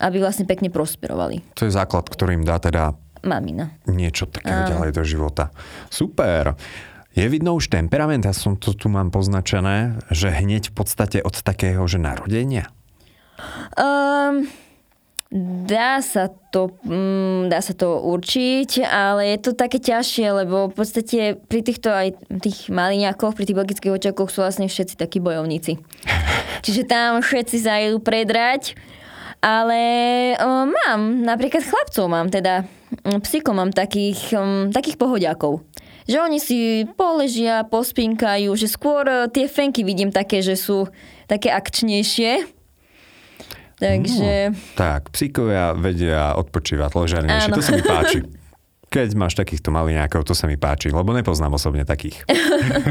aby 0.00 0.16
vlastne 0.16 0.48
pekne 0.48 0.72
prosperovali. 0.72 1.44
To 1.60 1.68
je 1.68 1.76
základ, 1.76 2.08
ktorý 2.08 2.40
im 2.40 2.48
dá 2.48 2.56
teda 2.56 2.96
mamina. 3.22 3.74
Niečo 3.88 4.28
takého 4.28 4.66
Áno. 4.66 4.70
ďalej 4.76 4.90
do 4.96 5.02
života. 5.04 5.54
Super. 5.92 6.54
Je 7.10 7.26
vidno 7.26 7.58
už 7.58 7.68
temperament, 7.74 8.22
ja 8.22 8.30
som 8.30 8.54
to 8.54 8.70
tu 8.70 8.86
mám 8.86 9.10
poznačené, 9.10 9.98
že 10.14 10.30
hneď 10.30 10.70
v 10.70 10.74
podstate 10.78 11.18
od 11.18 11.34
takého, 11.42 11.82
že 11.90 11.98
narodenia? 11.98 12.70
Um, 13.74 14.46
Dá 15.70 16.02
sa 16.02 16.26
to, 16.26 16.74
mm, 16.82 17.54
dá 17.54 17.62
sa 17.62 17.70
to 17.70 18.02
určiť, 18.02 18.82
ale 18.82 19.30
je 19.30 19.38
to 19.38 19.50
také 19.54 19.78
ťažšie, 19.78 20.26
lebo 20.42 20.66
v 20.66 20.74
podstate 20.74 21.38
pri 21.38 21.62
týchto 21.62 21.86
aj 21.86 22.18
tých 22.42 22.66
maliňakoch, 22.66 23.38
pri 23.38 23.46
tých 23.46 23.54
belgických 23.54 23.94
očakoch 23.94 24.26
sú 24.26 24.42
vlastne 24.42 24.66
všetci 24.66 24.98
takí 24.98 25.22
bojovníci. 25.22 25.78
Čiže 26.66 26.82
tam 26.82 27.22
všetci 27.22 27.56
sa 27.62 27.78
idú 27.78 28.02
predrať, 28.02 28.74
ale 29.40 29.80
o, 30.36 30.68
mám, 30.68 31.00
napríklad 31.24 31.64
chlapcov 31.64 32.06
mám, 32.08 32.28
teda 32.28 32.68
psíkov 33.24 33.56
mám 33.56 33.72
takých, 33.72 34.36
um, 34.36 34.68
takých 34.68 35.00
pohodiakov. 35.00 35.64
Že 36.04 36.16
oni 36.26 36.38
si 36.42 36.58
poležia, 36.98 37.64
pospinkajú, 37.64 38.50
že 38.58 38.66
skôr 38.66 39.06
e, 39.06 39.30
tie 39.30 39.46
fenky 39.46 39.86
vidím 39.86 40.10
také, 40.10 40.42
že 40.42 40.58
sú 40.58 40.90
také 41.30 41.54
akčnejšie 41.54 42.60
Takže... 43.80 44.52
No, 44.52 44.76
tak, 44.76 45.08
psíkovia 45.08 45.72
vedia 45.72 46.36
odpočívať 46.36 46.90
ležernejšie. 47.00 47.50
To 47.56 47.64
sa 47.64 47.72
mi 47.72 47.80
páči. 47.80 48.20
Keď 48.90 49.14
máš 49.14 49.38
takýchto 49.38 49.70
maliňákov, 49.70 50.26
to 50.26 50.34
sa 50.34 50.50
mi 50.50 50.58
páči, 50.58 50.90
lebo 50.90 51.14
nepoznám 51.14 51.54
osobne 51.54 51.86
takých. 51.86 52.26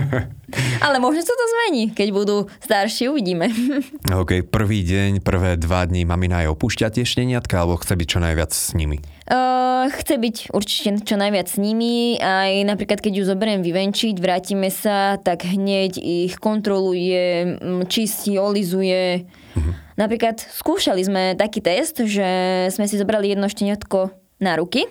Ale 0.88 0.96
možno 0.96 1.20
sa 1.20 1.36
to 1.36 1.46
zmení, 1.52 1.92
keď 1.92 2.16
budú 2.16 2.48
starší, 2.64 3.12
uvidíme. 3.12 3.52
OK, 4.24 4.48
prvý 4.48 4.88
deň, 4.88 5.20
prvé 5.20 5.60
dva 5.60 5.84
dní 5.84 6.08
mamina 6.08 6.48
aj 6.48 6.56
opúšťa 6.56 6.96
tie 6.96 7.04
šteniatka, 7.04 7.60
alebo 7.60 7.76
chce 7.84 8.00
byť 8.00 8.08
čo 8.16 8.20
najviac 8.24 8.48
s 8.48 8.72
nimi? 8.80 9.04
Uh, 9.28 9.92
chce 9.92 10.16
byť 10.16 10.36
určite 10.56 11.04
čo 11.04 11.20
najviac 11.20 11.52
s 11.52 11.60
nimi. 11.60 12.16
Aj 12.16 12.64
napríklad, 12.64 13.04
keď 13.04 13.20
ju 13.20 13.24
zoberiem 13.28 13.60
vyvenčiť, 13.60 14.16
vrátime 14.24 14.72
sa, 14.72 15.20
tak 15.20 15.44
hneď 15.52 16.00
ich 16.00 16.40
kontroluje, 16.40 17.60
čistí, 17.92 18.40
olizuje. 18.40 19.28
Uh-huh. 19.28 19.76
Napríklad 20.00 20.40
skúšali 20.40 21.04
sme 21.04 21.36
taký 21.36 21.60
test, 21.60 22.00
že 22.08 22.30
sme 22.72 22.88
si 22.88 22.96
zobrali 22.96 23.36
jedno 23.36 23.52
šteniatko 23.52 24.16
na 24.40 24.56
ruky 24.56 24.88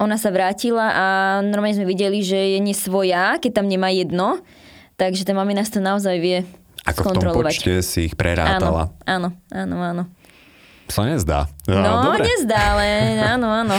ona 0.00 0.16
sa 0.16 0.32
vrátila 0.32 0.86
a 0.90 1.04
normálne 1.44 1.76
sme 1.76 1.84
videli, 1.84 2.24
že 2.24 2.56
je 2.56 2.58
nesvoja, 2.64 3.36
keď 3.36 3.60
tam 3.60 3.66
nemá 3.68 3.92
jedno. 3.92 4.40
Takže 4.96 5.28
tá 5.28 5.36
mamina 5.36 5.64
to 5.64 5.80
naozaj 5.80 6.16
vie 6.20 6.44
Ako 6.88 7.12
v 7.12 7.20
tom 7.20 7.44
počte 7.44 7.84
si 7.84 8.08
ich 8.08 8.16
prerátala. 8.16 8.92
Áno, 9.04 9.36
áno, 9.52 9.76
áno. 9.76 9.76
áno. 9.76 10.04
Sa 10.90 11.06
nezdá. 11.06 11.46
No, 11.70 11.78
no 11.78 12.10
dobre. 12.16 12.26
nezdá, 12.26 12.76
ale 12.76 12.86
áno, 13.20 13.48
áno. 13.52 13.76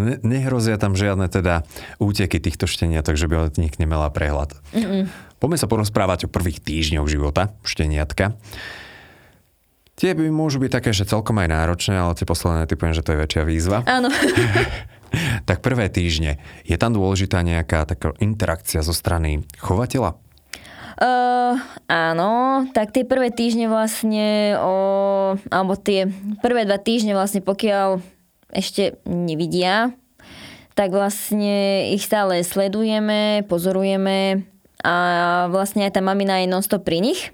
Ne, 0.00 0.22
nehrozia 0.22 0.78
tam 0.78 0.94
žiadne 0.94 1.26
teda 1.26 1.66
úteky 1.98 2.38
týchto 2.38 2.70
štenia, 2.70 3.02
takže 3.02 3.26
by 3.26 3.50
nich 3.58 3.76
nemala 3.82 4.08
prehľad. 4.14 4.54
Mm-mm. 4.70 5.10
Poďme 5.42 5.58
sa 5.58 5.66
porozprávať 5.66 6.30
o 6.30 6.32
prvých 6.32 6.62
týždňoch 6.62 7.10
života 7.10 7.52
šteniatka. 7.66 8.38
Tie 9.96 10.12
by 10.12 10.28
môžu 10.28 10.60
byť 10.60 10.70
také, 10.70 10.90
že 10.92 11.08
celkom 11.08 11.40
aj 11.40 11.48
náročné, 11.48 11.96
ale 11.96 12.12
tie 12.16 12.28
posledné 12.28 12.68
typujem, 12.68 12.92
že 12.92 13.00
to 13.00 13.16
je 13.16 13.20
väčšia 13.20 13.42
výzva. 13.48 13.80
Áno. 13.88 14.12
tak 15.48 15.62
prvé 15.62 15.88
týždne, 15.88 16.38
je 16.66 16.76
tam 16.76 16.94
dôležitá 16.94 17.42
nejaká 17.42 17.86
taká 17.86 18.12
interakcia 18.18 18.82
zo 18.82 18.92
strany 18.92 19.46
chovateľa? 19.60 20.18
Uh, 20.96 21.60
áno, 21.92 22.64
tak 22.72 22.96
tie 22.96 23.04
prvé 23.04 23.28
týždne 23.28 23.68
vlastne, 23.68 24.56
o, 24.56 25.36
alebo 25.52 25.76
tie 25.76 26.08
prvé 26.40 26.64
dva 26.64 26.80
týždne 26.80 27.12
vlastne, 27.12 27.44
pokiaľ 27.44 28.00
ešte 28.56 28.96
nevidia, 29.04 29.92
tak 30.72 30.96
vlastne 30.96 31.88
ich 31.92 32.00
stále 32.00 32.40
sledujeme, 32.40 33.44
pozorujeme 33.44 34.48
a 34.80 34.94
vlastne 35.52 35.84
aj 35.84 35.96
tá 35.96 36.00
mamina 36.00 36.40
je 36.40 36.48
non-stop 36.48 36.84
pri 36.84 37.04
nich. 37.04 37.32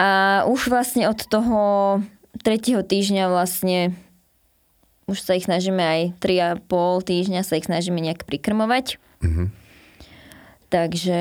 A 0.00 0.42
už 0.48 0.72
vlastne 0.72 1.08
od 1.12 1.20
toho 1.28 1.60
tretieho 2.40 2.80
týždňa 2.80 3.28
vlastne 3.28 3.92
už 5.04 5.18
sa 5.20 5.36
ich 5.36 5.44
snažíme 5.44 5.80
aj 5.80 6.00
3,5 6.20 6.68
týždňa 7.04 7.40
sa 7.44 7.60
ich 7.60 7.68
snažíme 7.68 8.00
nejak 8.00 8.24
prikrmovať. 8.24 8.96
Mm-hmm. 9.20 9.46
Takže... 10.72 11.18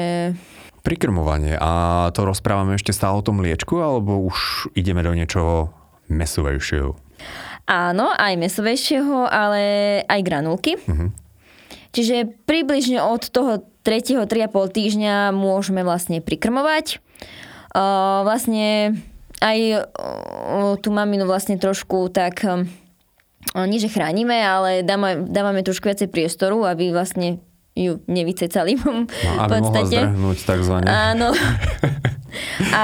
Prikrmovanie. 0.83 1.55
A 1.59 2.11
to 2.11 2.27
rozprávame 2.27 2.75
ešte 2.75 2.91
stále 2.91 3.19
o 3.19 3.25
tom 3.25 3.39
liečku, 3.39 3.79
alebo 3.79 4.19
už 4.27 4.67
ideme 4.75 4.99
do 5.03 5.15
niečoho 5.15 5.71
mesovejšieho? 6.11 6.95
Áno, 7.63 8.11
aj 8.11 8.33
mesovejšieho, 8.35 9.27
ale 9.31 9.61
aj 10.03 10.19
granulky. 10.27 10.75
Mm-hmm. 10.75 11.09
Čiže 11.93 12.15
približne 12.49 12.99
od 12.99 13.29
toho 13.29 13.63
3. 13.85 14.27
3,5 14.27 14.49
týždňa 14.49 15.31
môžeme 15.31 15.85
vlastne 15.85 16.19
prikrmovať. 16.19 16.99
Uh, 17.73 18.25
vlastne 18.27 18.97
aj 19.39 19.59
uh, 19.75 20.73
tú 20.79 20.89
maminu 20.89 21.27
vlastne 21.29 21.59
trošku 21.59 22.09
tak 22.09 22.41
um, 22.47 22.65
nie 23.67 23.77
že 23.77 23.91
chránime, 23.91 24.39
ale 24.41 24.81
dáme, 24.81 25.27
dávame 25.29 25.61
trošku 25.61 25.85
viacej 25.85 26.09
priestoru, 26.09 26.65
aby 26.65 26.89
vlastne 26.89 27.43
ju 27.73 28.01
nevycecali. 28.05 28.77
No, 28.77 29.05
aby 29.45 29.59
mohla 29.61 30.33
takzvané. 30.37 30.85
Áno. 30.85 31.33
A 32.73 32.83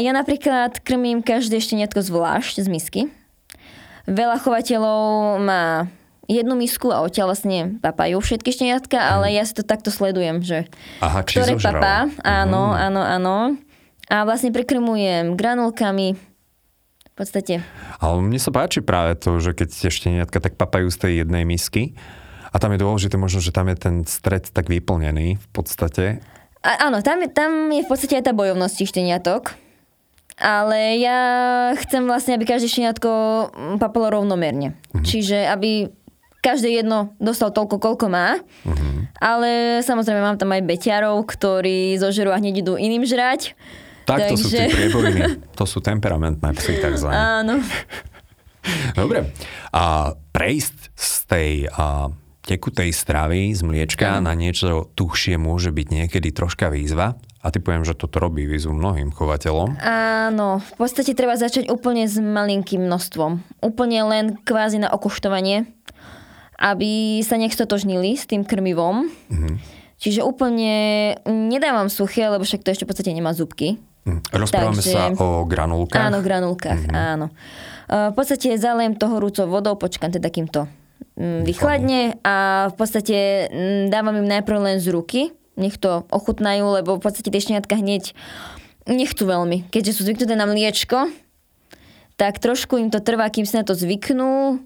ja 0.00 0.12
napríklad 0.16 0.80
krmím 0.80 1.20
každé 1.20 1.60
šteniatko 1.60 2.00
zvlášť 2.00 2.64
z 2.64 2.68
misky. 2.68 3.00
Veľa 4.08 4.40
chovateľov 4.40 5.36
má 5.42 5.90
jednu 6.26 6.54
misku 6.58 6.90
a 6.90 7.02
odtiaľ 7.02 7.34
vlastne 7.34 7.78
papajú 7.82 8.18
všetky 8.18 8.50
šteniatka, 8.50 8.98
mm. 8.98 9.08
ale 9.18 9.26
ja 9.34 9.42
si 9.46 9.54
to 9.54 9.62
takto 9.62 9.94
sledujem, 9.94 10.42
že 10.42 10.66
Aha, 10.98 11.22
ktoré 11.22 11.58
papá, 11.58 12.10
áno, 12.22 12.74
mm. 12.74 12.82
áno, 12.90 13.02
áno. 13.02 13.36
A 14.06 14.22
vlastne 14.22 14.54
prekrmujem 14.54 15.34
granulkami, 15.34 16.14
v 17.16 17.24
podstate. 17.24 17.64
Ale 17.96 18.20
mne 18.20 18.36
sa 18.36 18.52
páči 18.52 18.84
práve 18.84 19.16
to, 19.16 19.40
že 19.40 19.56
keď 19.56 19.72
ešte 19.72 20.04
šteniatka 20.04 20.36
tak 20.36 20.60
papajú 20.60 20.92
z 20.92 21.00
tej 21.00 21.12
jednej 21.24 21.48
misky 21.48 21.96
a 22.52 22.60
tam 22.60 22.76
je 22.76 22.84
dôležité 22.84 23.16
možno, 23.16 23.40
že 23.40 23.56
tam 23.56 23.72
je 23.72 23.76
ten 23.80 24.04
stred 24.04 24.44
tak 24.52 24.68
vyplnený 24.68 25.40
v 25.40 25.48
podstate. 25.48 26.20
A, 26.60 26.92
áno, 26.92 27.00
tam 27.00 27.24
je, 27.24 27.32
tam 27.32 27.72
je 27.72 27.80
v 27.80 27.88
podstate 27.88 28.20
aj 28.20 28.28
tá 28.28 28.32
bojovnosť 28.36 28.84
šteniatok. 28.84 29.56
Ale 30.36 31.00
ja 31.00 31.20
chcem 31.80 32.04
vlastne, 32.04 32.36
aby 32.36 32.44
každé 32.44 32.68
šteniatko 32.68 33.08
papalo 33.80 34.20
rovnomerne. 34.20 34.76
Mhm. 34.92 35.00
Čiže 35.00 35.48
aby 35.48 35.88
každé 36.44 36.84
jedno 36.84 37.16
dostal 37.16 37.48
toľko, 37.48 37.80
koľko 37.80 38.06
má. 38.12 38.44
Mhm. 38.68 39.16
Ale 39.24 39.80
samozrejme 39.80 40.20
mám 40.20 40.36
tam 40.36 40.52
aj 40.52 40.68
beťarov, 40.68 41.24
ktorí 41.24 41.96
zožerú 41.96 42.28
a 42.28 42.36
hneď 42.36 42.60
idú 42.60 42.76
iným 42.76 43.08
žrať. 43.08 43.56
Tak, 44.06 44.18
Takže... 44.22 44.30
to 44.30 44.36
sú 44.38 44.48
tie 44.54 44.70
priebojiny. 44.70 45.20
To 45.58 45.64
sú 45.66 45.78
temperamentné 45.82 46.54
psy, 46.54 46.78
takzvané. 46.78 47.42
Áno. 47.42 47.58
Dobre. 49.00 49.34
A 49.74 50.14
prejsť 50.30 50.78
z 50.94 51.10
tej 51.26 51.50
a, 51.74 52.10
tekutej 52.46 52.94
stravy 52.94 53.50
z 53.50 53.66
mliečka 53.66 54.22
na 54.22 54.32
niečo 54.38 54.86
tuhšie 54.94 55.34
môže 55.34 55.74
byť 55.74 55.86
niekedy 55.90 56.30
troška 56.30 56.70
výzva. 56.70 57.18
A 57.42 57.54
ty 57.54 57.62
poviem, 57.62 57.86
že 57.86 57.94
toto 57.94 58.18
robí 58.18 58.42
výzvu 58.42 58.74
mnohým 58.74 59.14
chovateľom. 59.14 59.78
Áno, 59.82 60.58
v 60.58 60.72
podstate 60.74 61.14
treba 61.14 61.38
začať 61.38 61.70
úplne 61.70 62.06
s 62.10 62.18
malinkým 62.18 62.82
množstvom. 62.90 63.62
Úplne 63.62 64.00
len 64.10 64.24
kvázi 64.42 64.82
na 64.82 64.90
okoštovanie, 64.90 65.70
aby 66.58 67.22
sa 67.22 67.38
nech 67.38 67.54
stotožnili 67.54 68.18
s 68.18 68.26
tým 68.26 68.42
krmivom. 68.42 69.10
Mhm. 69.30 69.78
Čiže 69.96 70.28
úplne 70.28 70.74
nedávam 71.24 71.88
suché, 71.88 72.28
lebo 72.28 72.44
však 72.44 72.60
to 72.60 72.68
ešte 72.68 72.84
v 72.84 72.90
podstate 72.92 73.16
nemá 73.16 73.32
zubky. 73.32 73.80
Hm. 74.06 74.22
Rozprávame 74.30 74.78
Takže, 74.78 74.94
sa 74.94 75.10
o 75.18 75.42
granulkách? 75.42 75.98
Áno, 75.98 76.22
granulkách, 76.22 76.82
mm-hmm. 76.86 77.10
áno. 77.18 77.26
V 77.90 78.14
podstate 78.14 78.54
zaliem 78.54 78.94
to 78.94 79.10
horúcou 79.10 79.50
vodou, 79.50 79.74
počkám 79.74 80.14
teda 80.14 80.30
takýmto 80.30 80.70
mm, 81.18 81.42
vychladne 81.42 82.14
a 82.22 82.70
v 82.70 82.74
podstate 82.78 83.50
mm, 83.50 83.84
dávam 83.90 84.14
im 84.22 84.30
najprv 84.30 84.58
len 84.62 84.78
z 84.78 84.94
ruky, 84.94 85.34
nech 85.58 85.74
to 85.82 86.06
ochutnajú, 86.14 86.78
lebo 86.78 86.98
v 86.98 87.02
podstate 87.02 87.34
tie 87.34 87.42
šteniatka 87.42 87.74
hneď 87.74 88.14
nechcú 88.86 89.26
veľmi. 89.26 89.66
Keďže 89.74 89.98
sú 89.98 90.00
zvyknuté 90.06 90.38
na 90.38 90.46
mliečko, 90.46 91.10
tak 92.14 92.38
trošku 92.38 92.78
im 92.78 92.94
to 92.94 93.02
trvá, 93.02 93.26
kým 93.26 93.42
si 93.42 93.58
na 93.58 93.66
to 93.66 93.74
zvyknú, 93.74 94.62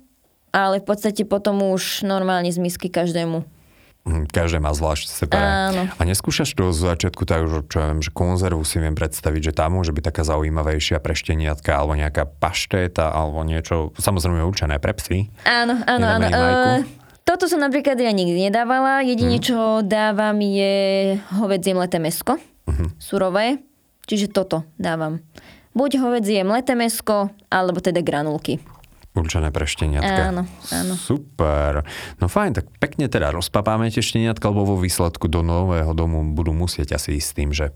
ale 0.53 0.83
v 0.83 0.87
podstate 0.87 1.25
potom 1.25 1.65
už 1.73 2.05
normálne 2.05 2.53
z 2.53 2.61
misky 2.61 2.93
každému 2.93 3.60
každé 4.29 4.59
má 4.59 4.75
zvlášť 4.75 5.07
separé. 5.11 5.73
Áno. 5.73 5.83
A 5.97 6.03
neskúšaš 6.07 6.53
to 6.55 6.75
z 6.75 6.81
začiatku 6.91 7.23
tak, 7.27 7.47
že, 7.47 7.59
čo 7.67 7.77
ja 7.83 7.87
viem, 7.93 8.03
že 8.03 8.11
konzervu 8.11 8.63
si 8.63 8.83
viem 8.83 8.95
predstaviť, 8.95 9.51
že 9.51 9.53
tá 9.57 9.67
môže 9.71 9.95
byť 9.95 10.05
taká 10.11 10.23
zaujímavejšia 10.27 10.99
pre 10.99 11.15
šteniatka, 11.15 11.75
alebo 11.77 11.99
nejaká 11.99 12.27
paštéta, 12.27 13.11
alebo 13.11 13.43
niečo, 13.47 13.95
samozrejme 13.97 14.43
určené 14.43 14.77
pre 14.83 14.93
psy. 14.99 15.31
Áno, 15.47 15.81
áno, 15.87 16.07
áno. 16.07 16.27
Uh, 16.29 16.81
toto 17.23 17.47
som 17.47 17.63
napríklad 17.63 17.95
ja 18.01 18.11
nikdy 18.11 18.51
nedávala. 18.51 19.07
Jedine, 19.07 19.39
hmm. 19.39 19.45
čo 19.45 19.59
dávam, 19.87 20.37
je 20.43 20.75
hovedzie 21.39 21.77
mleté 21.77 22.03
mesko, 22.03 22.43
hmm. 22.67 22.99
surové. 22.99 23.63
Čiže 24.11 24.35
toto 24.35 24.67
dávam. 24.75 25.23
Buď 25.71 26.03
hovedzie 26.03 26.43
mleté 26.43 26.75
mesko, 26.75 27.31
alebo 27.47 27.79
teda 27.79 28.03
granulky 28.03 28.59
určené 29.15 29.51
pre 29.51 29.67
šteniatka. 29.67 30.31
Áno, 30.31 30.43
áno. 30.71 30.95
Super. 30.95 31.83
No 32.23 32.31
fajn, 32.31 32.63
tak 32.63 32.67
pekne 32.79 33.11
teda 33.11 33.35
rozpapáme 33.35 33.91
tie 33.91 34.03
šteniatka, 34.03 34.47
lebo 34.51 34.75
vo 34.75 34.77
výsledku 34.79 35.27
do 35.27 35.43
nového 35.43 35.91
domu 35.93 36.23
budú 36.31 36.55
musieť 36.55 36.95
asi 36.95 37.19
ísť 37.19 37.27
s 37.27 37.37
tým, 37.37 37.51
že 37.51 37.67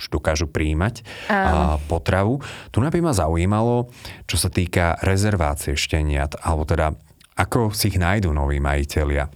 už 0.00 0.08
dokážu 0.08 0.48
príjmať 0.48 1.04
a 1.28 1.76
potravu. 1.84 2.40
Tu 2.72 2.80
by 2.80 3.00
ma 3.04 3.12
zaujímalo, 3.12 3.92
čo 4.24 4.40
sa 4.40 4.48
týka 4.48 4.96
rezervácie 5.04 5.76
šteniat, 5.76 6.40
alebo 6.40 6.64
teda 6.64 6.96
ako 7.36 7.76
si 7.76 7.92
ich 7.92 8.00
nájdú 8.00 8.32
noví 8.32 8.58
majiteľia. 8.58 9.28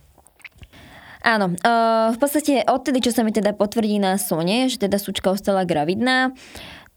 Áno, 1.24 1.56
uh, 1.56 2.12
v 2.12 2.18
podstate 2.20 2.68
odtedy, 2.68 3.00
čo 3.00 3.16
sa 3.16 3.24
mi 3.24 3.32
teda 3.32 3.56
potvrdí 3.56 3.96
na 3.96 4.20
Sone, 4.20 4.68
že 4.68 4.76
teda 4.76 5.00
súčka 5.00 5.32
ostala 5.32 5.64
gravidná, 5.64 6.36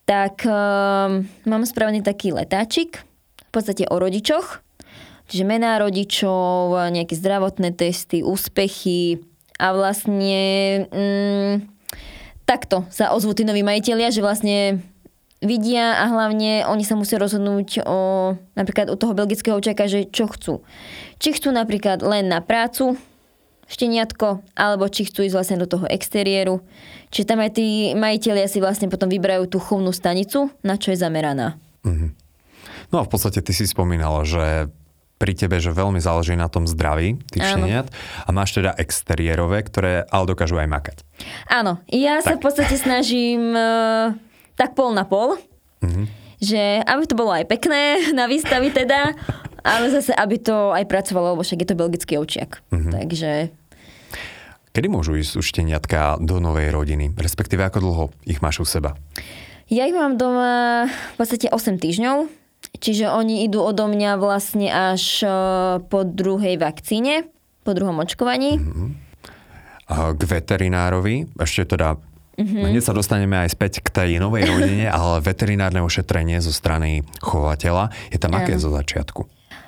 tak 0.04 0.44
uh, 0.44 1.24
mám 1.48 1.64
spravený 1.64 2.04
taký 2.04 2.36
letáčik, 2.36 3.08
v 3.48 3.52
podstate 3.52 3.88
o 3.88 3.96
rodičoch, 3.96 4.62
čiže 5.32 5.44
mená 5.48 5.80
rodičov, 5.80 6.76
nejaké 6.92 7.16
zdravotné 7.16 7.76
testy, 7.76 8.24
úspechy 8.24 9.24
a 9.58 9.74
vlastne 9.74 10.42
mm, 10.92 11.54
takto 12.46 12.86
sa 12.94 13.12
ozvú 13.12 13.34
tí 13.34 13.44
noví 13.44 13.66
majiteľia, 13.66 14.14
že 14.14 14.22
vlastne 14.22 14.58
vidia 15.44 16.02
a 16.02 16.10
hlavne 16.10 16.66
oni 16.66 16.82
sa 16.82 16.98
musia 16.98 17.22
rozhodnúť 17.22 17.86
o 17.86 18.34
napríklad 18.58 18.90
u 18.90 18.98
toho 18.98 19.14
belgického 19.14 19.62
čaka, 19.62 19.86
že 19.86 20.10
čo 20.10 20.26
chcú. 20.30 20.66
Či 21.22 21.38
chcú 21.38 21.54
napríklad 21.54 22.02
len 22.02 22.30
na 22.30 22.42
prácu, 22.42 22.98
šteniatko, 23.68 24.42
alebo 24.56 24.88
či 24.88 25.06
chcú 25.06 25.28
ísť 25.28 25.36
vlastne 25.36 25.58
do 25.60 25.68
toho 25.68 25.86
exteriéru. 25.92 26.64
Čiže 27.12 27.28
tam 27.28 27.44
aj 27.44 27.52
tí 27.60 27.94
majiteľia 27.94 28.48
si 28.48 28.64
vlastne 28.64 28.88
potom 28.88 29.12
vyberajú 29.12 29.52
tú 29.52 29.60
chovnú 29.60 29.92
stanicu, 29.92 30.50
na 30.64 30.80
čo 30.80 30.96
je 30.96 31.04
zameraná. 31.04 31.60
Mm-hmm. 31.84 32.27
No 32.92 33.02
a 33.02 33.04
v 33.04 33.12
podstate 33.12 33.44
ty 33.44 33.52
si 33.52 33.68
spomínala, 33.68 34.24
že 34.24 34.72
pri 35.18 35.34
tebe, 35.34 35.58
že 35.58 35.74
veľmi 35.74 35.98
záleží 35.98 36.38
na 36.38 36.46
tom 36.46 36.70
zdraví 36.70 37.18
tých 37.34 37.58
šteniat 37.58 37.90
a 38.26 38.30
máš 38.30 38.54
teda 38.62 38.78
exteriérové, 38.78 39.66
ktoré 39.66 40.06
ale 40.14 40.30
dokážu 40.30 40.62
aj 40.62 40.70
makať. 40.70 40.98
Áno, 41.50 41.82
ja 41.90 42.22
tak. 42.22 42.26
sa 42.26 42.34
v 42.38 42.42
podstate 42.46 42.76
snažím 42.78 43.58
uh, 43.58 44.14
tak 44.54 44.78
pol 44.78 44.94
na 44.94 45.10
pol, 45.10 45.42
mm-hmm. 45.82 46.06
že 46.38 46.86
aby 46.86 47.04
to 47.10 47.18
bolo 47.18 47.34
aj 47.34 47.50
pekné 47.50 47.98
na 48.18 48.30
výstavy 48.30 48.70
teda, 48.70 49.18
ale 49.66 49.90
zase, 49.90 50.14
aby 50.14 50.38
to 50.38 50.72
aj 50.72 50.86
pracovalo, 50.86 51.34
lebo 51.34 51.42
však 51.42 51.66
je 51.66 51.70
to 51.74 51.76
belgický 51.76 52.14
ovčiak. 52.22 52.62
Mm-hmm. 52.70 52.94
Takže... 52.94 53.32
Kedy 54.78 54.88
môžu 54.94 55.18
ísť 55.18 55.42
už 55.42 55.46
šteniatka 55.50 56.22
do 56.22 56.38
novej 56.38 56.70
rodiny? 56.70 57.10
Respektíve 57.18 57.66
ako 57.66 57.80
dlho 57.82 58.04
ich 58.30 58.38
máš 58.46 58.62
u 58.62 58.66
seba? 58.70 58.94
Ja 59.68 59.90
ich 59.90 59.98
mám 59.98 60.16
doma 60.16 60.86
v 60.86 61.16
podstate 61.18 61.50
8 61.50 61.82
týždňov, 61.82 62.30
čiže 62.80 63.10
oni 63.10 63.44
idú 63.44 63.62
odo 63.66 63.90
mňa 63.90 64.22
vlastne 64.22 64.70
až 64.70 65.26
e, 65.26 65.30
po 65.86 66.06
druhej 66.06 66.58
vakcíne, 66.62 67.28
po 67.68 67.76
druhom 67.76 67.98
očkovaní. 68.00 68.58
Mm-hmm. 68.58 68.90
A 69.88 70.14
k 70.14 70.22
veterinárovi, 70.22 71.32
ešte 71.40 71.78
teda 71.78 72.00
Mm-hmm. 72.38 72.70
Hneď 72.70 72.86
sa 72.86 72.94
dostaneme 72.94 73.34
aj 73.34 73.58
späť 73.58 73.82
k 73.82 73.90
tej 73.90 74.22
novej 74.22 74.46
rodine, 74.46 74.86
ale 74.94 75.26
veterinárne 75.26 75.82
ošetrenie 75.82 76.38
zo 76.38 76.54
strany 76.54 77.02
chovateľa 77.18 77.90
je 78.14 78.22
tam 78.22 78.38
aké 78.38 78.62
zo 78.62 78.70
začiatku? 78.70 79.26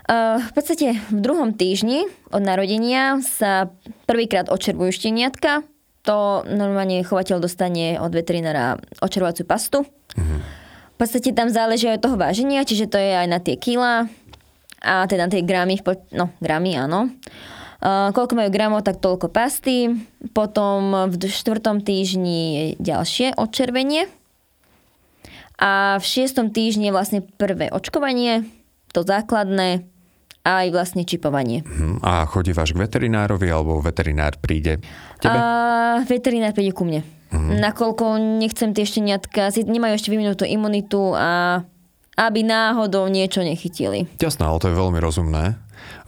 Uh, 0.10 0.38
v 0.41 0.52
podstate 0.54 0.88
v 1.10 1.19
druhom 1.22 1.54
týždni 1.54 2.06
od 2.30 2.41
narodenia 2.45 3.22
sa 3.26 3.74
prvýkrát 4.06 4.54
očervujú 4.54 4.93
šteniatka. 4.93 5.65
To 6.06 6.45
normálne 6.45 7.02
chovateľ 7.02 7.41
dostane 7.41 7.98
od 7.98 8.13
veterinára 8.13 8.78
očervovaciu 9.02 9.45
pastu. 9.50 9.86
Uh-huh. 10.13 10.41
V 10.99 11.07
podstate 11.07 11.31
tam 11.31 11.47
záleží 11.47 11.88
od 11.88 12.03
toho 12.03 12.19
váženia, 12.19 12.67
čiže 12.67 12.91
to 12.91 12.99
je 12.99 13.23
aj 13.23 13.27
na 13.31 13.39
tie 13.39 13.55
kila 13.55 14.12
a 14.83 15.07
teda 15.07 15.27
na 15.27 15.31
tie 15.31 15.47
gramy, 15.47 15.79
no 16.12 16.27
gramy 16.43 16.75
áno. 16.75 17.07
Uh, 17.79 18.12
koľko 18.12 18.35
majú 18.35 18.51
gramov, 18.51 18.83
tak 18.83 18.99
toľko 18.99 19.31
pasty. 19.31 19.95
Potom 20.35 21.07
v 21.07 21.15
štvrtom 21.15 21.79
týždni 21.79 22.39
je 22.51 22.63
ďalšie 22.83 23.39
odčervenie. 23.39 24.12
A 25.55 25.95
v 25.99 26.03
šiestom 26.03 26.51
týždni 26.51 26.91
je 26.91 26.95
vlastne 26.95 27.19
prvé 27.23 27.71
očkovanie, 27.71 28.43
to 28.91 29.07
základné 29.07 29.88
a 30.43 30.67
aj 30.67 30.67
vlastne 30.71 31.03
čipovanie. 31.07 31.63
Mhm. 31.63 32.03
A 32.03 32.27
chodívaš 32.27 32.75
k 32.75 32.83
veterinárovi 32.83 33.47
alebo 33.47 33.79
veterinár 33.79 34.35
príde 34.39 34.83
tebe? 35.23 35.39
A, 35.39 36.03
veterinár 36.03 36.51
príde 36.51 36.75
ku 36.75 36.83
mne. 36.83 37.07
Mm. 37.29 37.61
Nakoľko 37.61 38.17
nechcem 38.41 38.73
tie 38.73 38.85
šteniatka, 38.85 39.53
si 39.53 39.61
nemajú 39.61 39.93
ešte 39.97 40.09
vyvinutú 40.09 40.43
imunitu 40.49 41.13
a 41.13 41.61
aby 42.19 42.43
náhodou 42.43 43.07
niečo 43.07 43.45
nechytili. 43.45 44.09
Jasné, 44.19 44.43
ale 44.43 44.59
to 44.59 44.67
je 44.73 44.75
veľmi 44.75 44.99
rozumné. 44.99 45.55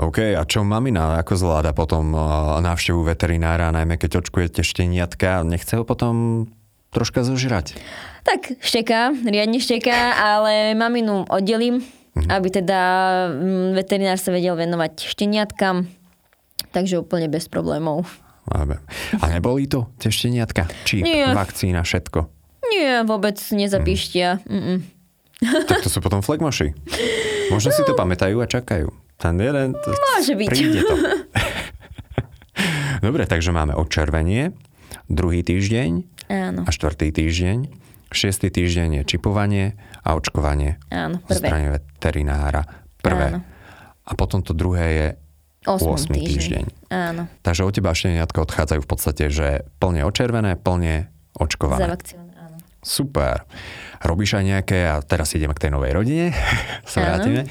OK, 0.02 0.36
a 0.36 0.44
čo 0.44 0.66
mamina, 0.68 1.16
ako 1.22 1.34
zvláda 1.40 1.72
potom 1.72 2.12
návštevu 2.60 3.08
veterinára, 3.08 3.72
najmä 3.72 3.96
keď 3.96 4.20
očkujete 4.20 4.66
šteniatka, 4.66 5.48
nechce 5.48 5.80
ho 5.80 5.88
potom 5.88 6.48
troška 6.92 7.24
zožrať? 7.24 7.80
Tak 8.28 8.60
šteká, 8.60 9.16
riadne 9.24 9.64
šteká, 9.64 10.20
ale 10.20 10.76
maminu 10.76 11.24
oddelím 11.32 11.80
mm-hmm. 12.16 12.30
aby 12.32 12.48
teda 12.52 12.82
mm, 13.32 13.70
veterinár 13.76 14.20
sa 14.20 14.32
vedel 14.36 14.56
venovať 14.56 15.08
šteniatkam, 15.08 15.88
takže 16.76 17.00
úplne 17.00 17.32
bez 17.32 17.48
problémov. 17.48 18.08
A 19.22 19.26
neboli 19.30 19.70
to 19.70 19.92
tie 20.02 20.10
šteniatka? 20.10 20.66
Či 20.84 21.06
Nie. 21.06 21.32
vakcína, 21.32 21.86
všetko? 21.86 22.26
Nie, 22.72 23.04
vôbec 23.06 23.38
nezapíštia. 23.38 24.42
Mm. 24.48 24.82
Tak 25.42 25.82
to 25.82 25.90
sú 25.90 26.06
potom 26.06 26.22
flagmaši. 26.22 26.78
Možno 27.50 27.74
no. 27.74 27.76
si 27.76 27.82
to 27.82 27.98
pamätajú 27.98 28.38
a 28.38 28.46
čakajú. 28.46 28.94
Ten 29.18 29.42
jeden... 29.42 29.74
To 29.74 29.90
Môže 29.90 30.38
byť. 30.38 30.48
Príde 30.54 30.82
to. 30.86 30.96
Dobre, 33.06 33.26
takže 33.26 33.50
máme 33.50 33.74
odčervenie, 33.74 34.54
druhý 35.10 35.42
týždeň 35.42 35.92
Áno. 36.30 36.62
a 36.66 36.70
štvrtý 36.70 37.10
týždeň. 37.10 37.74
Šiestý 38.14 38.54
týždeň 38.54 39.02
je 39.02 39.04
čipovanie 39.18 39.80
a 40.06 40.14
očkovanie 40.14 40.78
Áno, 40.94 41.18
prvé. 41.26 41.42
strane 41.42 41.68
veterinára. 41.74 42.62
Prvé. 43.02 43.28
Áno. 43.34 43.40
A 44.06 44.12
potom 44.14 44.46
to 44.46 44.54
druhé 44.54 44.86
je 44.94 45.08
8. 45.66 46.10
týždeň. 46.10 46.26
týždeň. 46.26 46.66
Áno. 46.90 47.24
Takže 47.46 47.62
od 47.62 47.74
teba 47.74 47.94
šteniatka 47.94 48.42
odchádzajú 48.42 48.82
v 48.82 48.90
podstate, 48.90 49.24
že 49.30 49.70
plne 49.78 50.02
očervené, 50.10 50.58
plne 50.58 51.14
očkované. 51.38 51.86
Áno. 51.86 52.58
Super. 52.82 53.46
Robíš 54.02 54.42
aj 54.42 54.44
nejaké, 54.46 54.80
a 54.90 55.06
teraz 55.06 55.38
ideme 55.38 55.54
k 55.54 55.70
tej 55.70 55.72
novej 55.78 55.94
rodine, 55.94 56.34
sa 56.90 57.06
vrátime, 57.06 57.46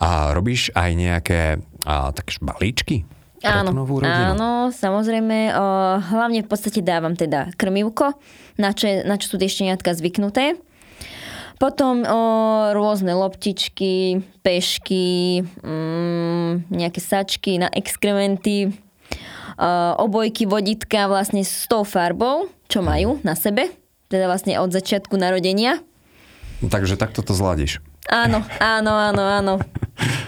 a 0.00 0.32
robíš 0.32 0.72
aj 0.72 0.90
nejaké 0.96 1.40
a, 1.84 2.12
tak 2.16 2.32
balíčky 2.40 3.04
Áno, 3.40 3.72
áno, 4.04 4.50
samozrejme. 4.68 5.56
O, 5.56 5.64
hlavne 6.12 6.44
v 6.44 6.48
podstate 6.48 6.84
dávam 6.84 7.16
teda 7.16 7.48
krmivko, 7.56 8.12
na 8.60 8.76
čo, 8.76 9.00
na 9.08 9.16
čo 9.16 9.32
sú 9.32 9.36
tie 9.40 9.48
šteniatka 9.48 9.96
zvyknuté. 9.96 10.60
Potom 11.60 12.00
o, 12.08 12.20
rôzne 12.72 13.12
loptičky, 13.12 14.24
pešky, 14.40 15.44
mm, 15.60 16.72
nejaké 16.72 17.00
sačky 17.04 17.60
na 17.60 17.68
exkrementy, 17.68 18.72
o, 18.72 18.72
obojky, 20.00 20.48
vodítka 20.48 21.04
vlastne 21.04 21.44
s 21.44 21.68
tou 21.68 21.84
farbou, 21.84 22.48
čo 22.64 22.80
majú 22.80 23.20
na 23.20 23.36
sebe, 23.36 23.68
teda 24.08 24.24
vlastne 24.24 24.56
od 24.56 24.72
začiatku 24.72 25.20
narodenia. 25.20 25.84
Takže 26.64 26.96
takto 26.96 27.20
to 27.20 27.36
zladíš. 27.36 27.84
Áno, 28.08 28.40
áno, 28.56 28.92
áno, 28.96 29.22
áno. 29.22 29.54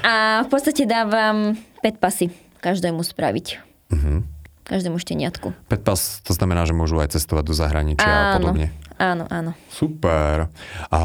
A 0.04 0.44
v 0.44 0.48
podstate 0.52 0.84
dávam 0.84 1.56
5 1.80 1.96
pasy 1.96 2.28
každému 2.60 3.00
spraviť. 3.00 3.46
Uh-huh. 3.88 4.20
Každému 4.62 5.00
šteniatku. 5.00 5.56
Petpas, 5.66 6.22
to 6.22 6.36
znamená, 6.36 6.68
že 6.68 6.76
môžu 6.76 7.00
aj 7.02 7.18
cestovať 7.18 7.44
do 7.50 7.54
zahraničia 7.56 8.06
áno, 8.06 8.20
a 8.20 8.36
podobne. 8.38 8.68
Áno, 9.02 9.26
áno. 9.26 9.58
Super. 9.66 10.46
A 10.94 11.00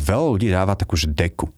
veľa 0.00 0.26
ľudí 0.32 0.48
dáva 0.48 0.72
takú 0.72 0.96
deku 0.96 1.52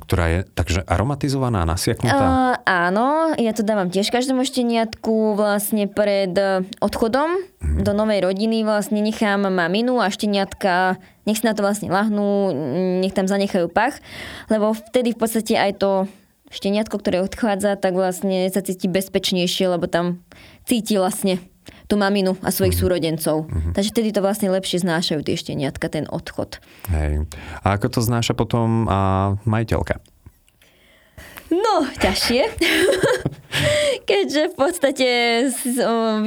ktorá 0.00 0.24
je 0.32 0.40
takže 0.56 0.80
aromatizovaná, 0.88 1.68
nasiaknutá? 1.68 2.24
Uh, 2.24 2.56
áno, 2.64 3.36
ja 3.36 3.52
to 3.52 3.60
dávam 3.60 3.92
tiež 3.92 4.08
každému 4.08 4.40
šteniatku 4.46 5.36
vlastne 5.36 5.84
pred 5.84 6.32
odchodom 6.80 7.28
uh-huh. 7.36 7.80
do 7.84 7.92
novej 7.92 8.24
rodiny 8.24 8.64
vlastne 8.64 9.04
nechám 9.04 9.44
maminu 9.44 10.00
a 10.00 10.08
šteniatka 10.08 10.96
nech 11.28 11.40
si 11.40 11.44
na 11.44 11.56
to 11.56 11.64
vlastne 11.64 11.88
lahnú, 11.88 12.52
nech 13.00 13.16
tam 13.16 13.28
zanechajú 13.28 13.72
pach, 13.72 14.00
lebo 14.52 14.76
vtedy 14.76 15.16
v 15.16 15.20
podstate 15.20 15.56
aj 15.56 15.72
to 15.80 15.90
šteniatko, 16.52 17.00
ktoré 17.00 17.24
odchádza, 17.24 17.80
tak 17.80 17.96
vlastne 17.96 18.46
sa 18.52 18.60
cíti 18.60 18.86
bezpečnejšie, 18.86 19.74
lebo 19.74 19.88
tam 19.88 20.22
cíti 20.68 21.00
vlastne 21.00 21.40
tú 21.94 22.02
maminu 22.02 22.34
a 22.42 22.50
svojich 22.50 22.74
mm-hmm. 22.74 22.82
súrodencov. 22.82 23.46
Mm-hmm. 23.46 23.72
Takže 23.78 23.90
vtedy 23.94 24.10
to 24.10 24.18
vlastne 24.18 24.50
lepšie 24.50 24.82
znášajú 24.82 25.22
tie 25.22 25.38
šteniatka, 25.38 25.86
ten 25.86 26.10
odchod. 26.10 26.58
Hej. 26.90 27.30
A 27.62 27.78
ako 27.78 27.86
to 27.94 28.00
znáša 28.02 28.34
potom 28.34 28.90
a 28.90 28.98
majiteľka? 29.46 30.02
No, 31.54 31.86
ťažšie. 32.02 32.42
Keďže 34.10 34.42
v 34.50 34.56
podstate 34.58 35.08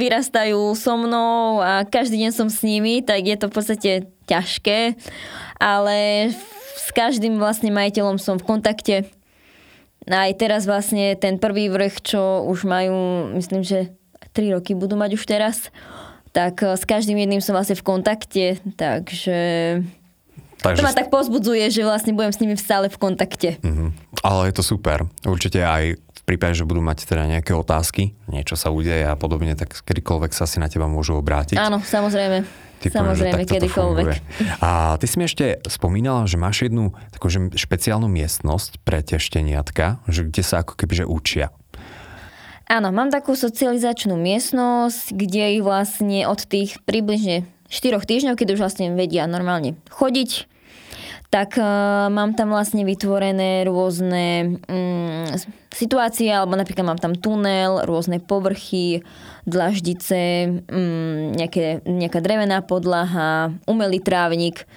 vyrastajú 0.00 0.72
so 0.72 0.96
mnou 0.96 1.60
a 1.60 1.84
každý 1.84 2.16
deň 2.24 2.32
som 2.32 2.48
s 2.48 2.64
nimi, 2.64 3.04
tak 3.04 3.28
je 3.28 3.36
to 3.36 3.52
v 3.52 3.54
podstate 3.54 3.92
ťažké. 4.24 4.96
Ale 5.60 6.32
s 6.80 6.88
každým 6.96 7.36
vlastne 7.36 7.68
majiteľom 7.68 8.16
som 8.16 8.40
v 8.40 8.48
kontakte 8.48 8.96
aj 10.08 10.40
teraz 10.40 10.64
vlastne 10.64 11.12
ten 11.20 11.36
prvý 11.36 11.68
vrch, 11.68 12.00
čo 12.00 12.48
už 12.48 12.64
majú, 12.64 13.28
myslím, 13.36 13.60
že 13.60 13.92
3 14.38 14.54
roky 14.54 14.78
budú 14.78 14.94
mať 14.94 15.18
už 15.18 15.26
teraz, 15.26 15.74
tak 16.30 16.62
s 16.62 16.86
každým 16.86 17.18
jedným 17.18 17.42
som 17.42 17.58
vlastne 17.58 17.74
v 17.74 17.82
kontakte, 17.82 18.62
takže 18.78 19.82
Takže... 20.58 20.82
To 20.82 20.86
ma 20.86 20.94
tak 20.94 21.08
pozbudzuje, 21.14 21.70
že 21.70 21.86
vlastne 21.86 22.10
budem 22.18 22.34
s 22.34 22.42
nimi 22.42 22.58
stále 22.58 22.90
v 22.90 22.98
kontakte. 22.98 23.62
Uh-huh. 23.62 23.94
Ale 24.26 24.50
je 24.50 24.58
to 24.58 24.66
super. 24.66 25.06
Určite 25.22 25.62
aj 25.62 25.94
v 25.94 26.22
prípade, 26.26 26.58
že 26.58 26.66
budú 26.66 26.82
mať 26.82 27.06
teda 27.06 27.30
nejaké 27.30 27.54
otázky, 27.54 28.18
niečo 28.26 28.58
sa 28.58 28.74
udeje 28.74 29.06
a 29.06 29.14
podobne, 29.14 29.54
tak 29.54 29.70
kedykoľvek 29.86 30.34
sa 30.34 30.50
si 30.50 30.58
na 30.58 30.66
teba 30.66 30.90
môžu 30.90 31.14
obrátiť. 31.14 31.56
Áno, 31.56 31.78
samozrejme. 31.78 32.42
Typujem, 32.78 33.10
Samozrejme, 33.10 33.42
kedykoľvek. 33.42 34.06
A 34.62 34.94
ty 35.02 35.06
si 35.10 35.18
mi 35.18 35.26
ešte 35.26 35.58
spomínala, 35.66 36.30
že 36.30 36.38
máš 36.38 36.70
jednu 36.70 36.94
takú 37.10 37.26
špeciálnu 37.30 38.06
miestnosť 38.06 38.82
pre 38.86 39.02
tie 39.02 39.18
šteniatka, 39.18 39.98
že 40.06 40.22
kde 40.22 40.42
sa 40.46 40.62
ako 40.62 40.78
keby 40.78 41.02
že 41.02 41.04
učia. 41.06 41.50
Áno, 42.68 42.92
mám 42.92 43.08
takú 43.08 43.32
socializačnú 43.32 44.12
miestnosť, 44.20 45.16
kde 45.16 45.56
ich 45.56 45.64
vlastne 45.64 46.28
od 46.28 46.44
tých 46.44 46.76
približne 46.84 47.48
4 47.72 47.96
týždňov, 47.96 48.36
keď 48.36 48.48
už 48.52 48.60
vlastne 48.60 48.92
vedia 48.92 49.24
normálne 49.24 49.80
chodiť, 49.88 50.44
tak 51.32 51.56
uh, 51.56 52.08
mám 52.12 52.36
tam 52.36 52.52
vlastne 52.52 52.84
vytvorené 52.84 53.64
rôzne 53.64 54.60
um, 54.68 55.24
situácie, 55.72 56.28
alebo 56.28 56.56
napríklad 56.56 56.84
mám 56.84 57.00
tam 57.00 57.16
tunel, 57.16 57.88
rôzne 57.88 58.20
povrchy, 58.20 59.00
dlaždice, 59.48 60.48
um, 60.68 61.32
nejaké, 61.36 61.80
nejaká 61.88 62.20
drevená 62.20 62.60
podlaha, 62.64 63.52
umelý 63.64 64.00
trávnik, 64.00 64.68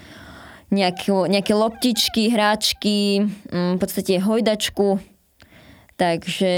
nejaké, 0.71 1.11
nejaké 1.11 1.53
loptičky, 1.55 2.31
hráčky, 2.31 3.27
um, 3.51 3.75
v 3.75 3.79
podstate 3.79 4.19
hojdačku. 4.19 4.99
Takže... 5.99 6.55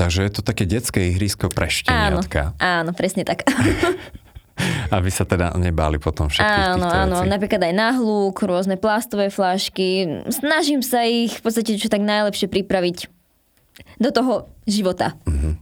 Takže 0.00 0.24
je 0.24 0.32
to 0.32 0.40
také 0.40 0.64
detské 0.64 1.12
ihrisko 1.12 1.52
pre 1.52 1.68
šteniatka. 1.68 2.56
Áno, 2.56 2.88
áno, 2.88 2.90
presne 2.96 3.28
tak. 3.28 3.44
Aby 4.96 5.12
sa 5.12 5.28
teda 5.28 5.52
nebáli 5.60 6.00
potom 6.00 6.32
všetkých 6.32 6.80
áno, 6.80 6.88
Áno, 6.88 7.16
vecí. 7.20 7.28
napríklad 7.28 7.60
aj 7.68 7.74
nahlúk, 7.76 8.36
rôzne 8.40 8.80
plastové 8.80 9.28
flášky. 9.28 10.24
Snažím 10.32 10.80
sa 10.80 11.04
ich 11.04 11.36
v 11.36 11.42
podstate 11.44 11.76
čo 11.76 11.92
tak 11.92 12.00
najlepšie 12.00 12.48
pripraviť 12.48 13.12
do 14.00 14.08
toho 14.12 14.48
života. 14.64 15.16
Uh-huh. 15.28 15.56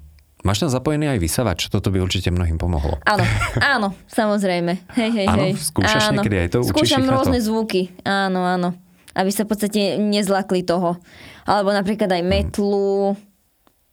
Máš 0.47 0.63
tam 0.63 0.71
zapojený 0.71 1.11
aj 1.11 1.19
vysavač? 1.19 1.67
Toto 1.67 1.91
by 1.91 1.99
určite 1.99 2.31
mnohým 2.31 2.63
pomohlo. 2.63 3.03
Áno, 3.07 3.27
áno, 3.75 3.89
samozrejme. 4.07 4.87
Hej, 4.95 5.11
hej, 5.19 5.27
áno, 5.27 5.45
hej. 5.51 5.53
skúšaš 5.59 6.15
áno. 6.15 6.23
niekedy 6.23 6.37
aj 6.47 6.49
to? 6.55 6.59
Skúšam 6.63 7.03
rôzne 7.11 7.43
to? 7.43 7.47
zvuky. 7.51 7.91
Áno, 8.07 8.47
áno. 8.47 8.79
Aby 9.19 9.35
sa 9.35 9.43
v 9.43 9.51
podstate 9.51 9.99
nezlakli 9.99 10.63
toho. 10.63 11.03
Alebo 11.43 11.75
napríklad 11.75 12.07
aj 12.07 12.23
metlu, 12.23 13.19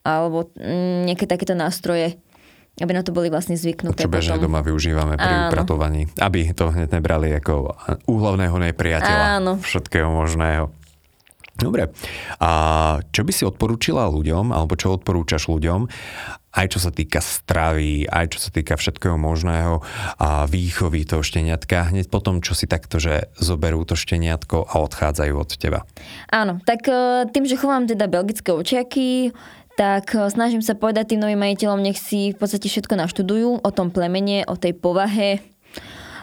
alebo 0.05 0.53
mm, 0.53 1.09
nejaké 1.09 1.25
takéto 1.25 1.57
nástroje 1.57 2.21
aby 2.75 2.91
na 2.91 3.07
to 3.07 3.15
boli 3.15 3.31
vlastne 3.31 3.55
zvyknuté. 3.55 4.03
Čo 4.03 4.11
bežne 4.11 4.35
doma 4.35 4.59
využívame 4.59 5.15
pri 5.15 5.31
Áno. 5.31 5.47
upratovaní, 5.47 6.11
aby 6.19 6.51
to 6.51 6.75
hneď 6.75 6.99
nebrali 6.99 7.31
ako 7.31 7.71
úhlavného 8.03 8.51
nepriateľa 8.51 9.39
Áno. 9.39 9.63
všetkého 9.63 10.11
možného. 10.11 10.75
Dobre. 11.55 11.87
A 12.43 12.49
čo 13.15 13.23
by 13.23 13.31
si 13.31 13.47
odporúčila 13.47 14.11
ľuďom, 14.11 14.51
alebo 14.51 14.75
čo 14.75 14.91
odporúčaš 14.99 15.47
ľuďom, 15.47 15.87
aj 16.55 16.67
čo 16.71 16.79
sa 16.83 16.91
týka 16.91 17.19
stravy, 17.19 18.07
aj 18.07 18.35
čo 18.35 18.39
sa 18.39 18.49
týka 18.51 18.79
všetkého 18.79 19.19
možného 19.19 19.83
a 20.19 20.47
výchovy 20.47 21.03
toho 21.03 21.23
šteniatka, 21.23 21.91
hneď 21.91 22.07
potom, 22.07 22.39
čo 22.39 22.55
si 22.55 22.67
takto, 22.67 22.99
že 22.99 23.31
zoberú 23.35 23.83
to 23.83 23.99
šteniatko 23.99 24.67
a 24.67 24.75
odchádzajú 24.83 25.33
od 25.35 25.51
teba? 25.59 25.83
Áno, 26.31 26.63
tak 26.63 26.87
e, 26.87 27.27
tým, 27.31 27.43
že 27.47 27.59
chovám 27.59 27.87
teda 27.91 28.07
belgické 28.07 28.55
očiaky, 28.55 29.35
tak 29.75 30.15
e, 30.15 30.27
snažím 30.31 30.63
sa 30.63 30.73
povedať 30.75 31.13
tým 31.13 31.21
novým 31.23 31.39
majiteľom, 31.39 31.83
nech 31.83 31.99
si 31.99 32.31
v 32.31 32.37
podstate 32.39 32.71
všetko 32.71 32.95
naštudujú 32.95 33.63
o 33.63 33.69
tom 33.71 33.91
plemene, 33.91 34.47
o 34.47 34.55
tej 34.55 34.75
povahe 34.75 35.43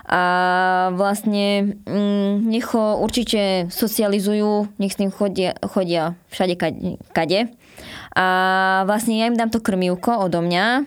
a 0.03 0.91
vlastne 0.99 1.79
mm, 1.87 2.43
nech 2.43 2.67
ho 2.75 2.99
určite 2.99 3.71
socializujú, 3.71 4.67
nech 4.83 4.93
s 4.93 4.99
ním 4.99 5.15
chodia, 5.15 5.55
chodia 5.63 6.19
všade 6.35 6.59
kade. 7.15 7.41
A 8.13 8.27
vlastne 8.85 9.17
ja 9.17 9.31
im 9.31 9.39
dám 9.39 9.49
to 9.49 9.63
krmívko 9.63 10.27
odo 10.27 10.43
mňa 10.43 10.85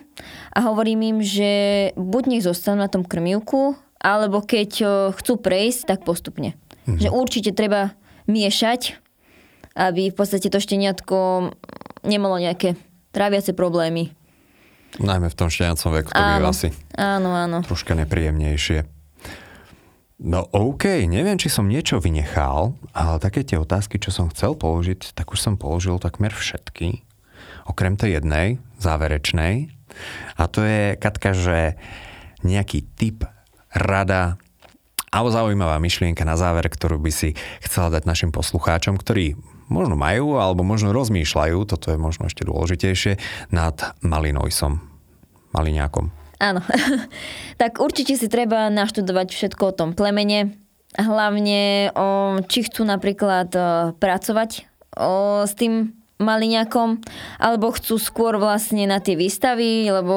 a 0.52 0.58
hovorím 0.62 1.16
im, 1.16 1.18
že 1.24 1.50
buď 1.96 2.22
nech 2.28 2.46
zostanú 2.46 2.84
na 2.84 2.92
tom 2.92 3.02
krmívku, 3.02 3.74
alebo 3.98 4.44
keď 4.44 4.70
e, 4.78 4.86
chcú 5.16 5.40
prejsť, 5.40 5.96
tak 5.96 6.04
postupne. 6.04 6.54
Mhm. 6.86 7.00
Že 7.00 7.08
určite 7.10 7.50
treba 7.56 7.96
miešať, 8.30 9.00
aby 9.74 10.12
v 10.12 10.16
podstate 10.16 10.52
to 10.52 10.60
šteniatko 10.60 11.50
nemalo 12.06 12.38
nejaké 12.40 12.78
tráviace 13.10 13.52
problémy. 13.52 14.14
Najmä 14.96 15.28
v 15.28 15.36
tom 15.36 15.52
šteniacom 15.52 15.90
veku 15.92 16.10
to 16.14 16.22
býva 16.22 16.48
asi 16.48 16.72
áno, 16.96 17.36
áno. 17.36 17.60
troška 17.66 17.92
nepríjemnejšie. 17.98 18.86
No 20.16 20.48
OK, 20.48 21.04
neviem, 21.04 21.36
či 21.36 21.52
som 21.52 21.68
niečo 21.68 22.00
vynechal, 22.00 22.72
ale 22.96 23.20
také 23.20 23.44
tie 23.44 23.60
otázky, 23.60 24.00
čo 24.00 24.08
som 24.08 24.32
chcel 24.32 24.56
položiť, 24.56 25.12
tak 25.12 25.36
už 25.36 25.38
som 25.44 25.60
položil 25.60 26.00
takmer 26.00 26.32
všetky. 26.32 27.04
Okrem 27.68 28.00
tej 28.00 28.22
jednej, 28.22 28.56
záverečnej. 28.80 29.68
A 30.40 30.48
to 30.48 30.64
je, 30.64 30.96
Katka, 30.96 31.36
že 31.36 31.76
nejaký 32.40 32.88
typ, 32.96 33.28
rada 33.76 34.40
alebo 35.12 35.32
zaujímavá 35.32 35.76
myšlienka 35.80 36.24
na 36.24 36.36
záver, 36.36 36.68
ktorú 36.68 37.00
by 37.00 37.12
si 37.12 37.32
chcela 37.64 37.92
dať 37.92 38.04
našim 38.04 38.30
poslucháčom, 38.32 39.00
ktorí 39.00 39.36
možno 39.66 39.98
majú 39.98 40.38
alebo 40.38 40.62
možno 40.62 40.94
rozmýšľajú, 40.94 41.58
toto 41.66 41.90
je 41.90 41.98
možno 41.98 42.30
ešte 42.30 42.46
dôležitejšie, 42.46 43.18
nad 43.50 43.76
malinojsom, 44.02 44.80
maliňákom. 45.54 46.10
Áno. 46.38 46.60
tak 47.62 47.80
určite 47.80 48.14
si 48.16 48.26
treba 48.28 48.68
naštudovať 48.68 49.28
všetko 49.32 49.62
o 49.72 49.76
tom 49.76 49.90
plemene, 49.96 50.56
hlavne 50.96 51.92
o, 51.92 52.06
či 52.44 52.68
chcú 52.68 52.84
napríklad 52.84 53.48
o, 53.52 53.60
pracovať 53.96 54.68
o, 54.96 55.44
s 55.44 55.52
tým 55.56 55.96
maliňakom, 56.16 57.04
alebo 57.36 57.76
chcú 57.76 58.00
skôr 58.00 58.40
vlastne 58.40 58.88
na 58.88 59.04
tie 59.04 59.20
výstavy, 59.20 59.92
lebo 59.92 60.16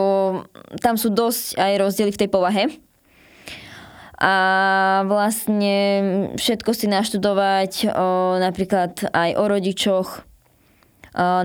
tam 0.79 0.95
sú 0.95 1.11
dosť 1.11 1.59
aj 1.59 1.73
rozdiely 1.75 2.11
v 2.15 2.21
tej 2.23 2.29
povahe 2.31 2.63
a 4.19 4.35
vlastne 5.07 5.77
všetko 6.35 6.71
si 6.75 6.91
naštudovať 6.91 7.87
o, 7.87 8.35
napríklad 8.43 9.07
aj 9.15 9.29
o 9.39 9.43
rodičoch. 9.47 10.09
O, 10.19 10.21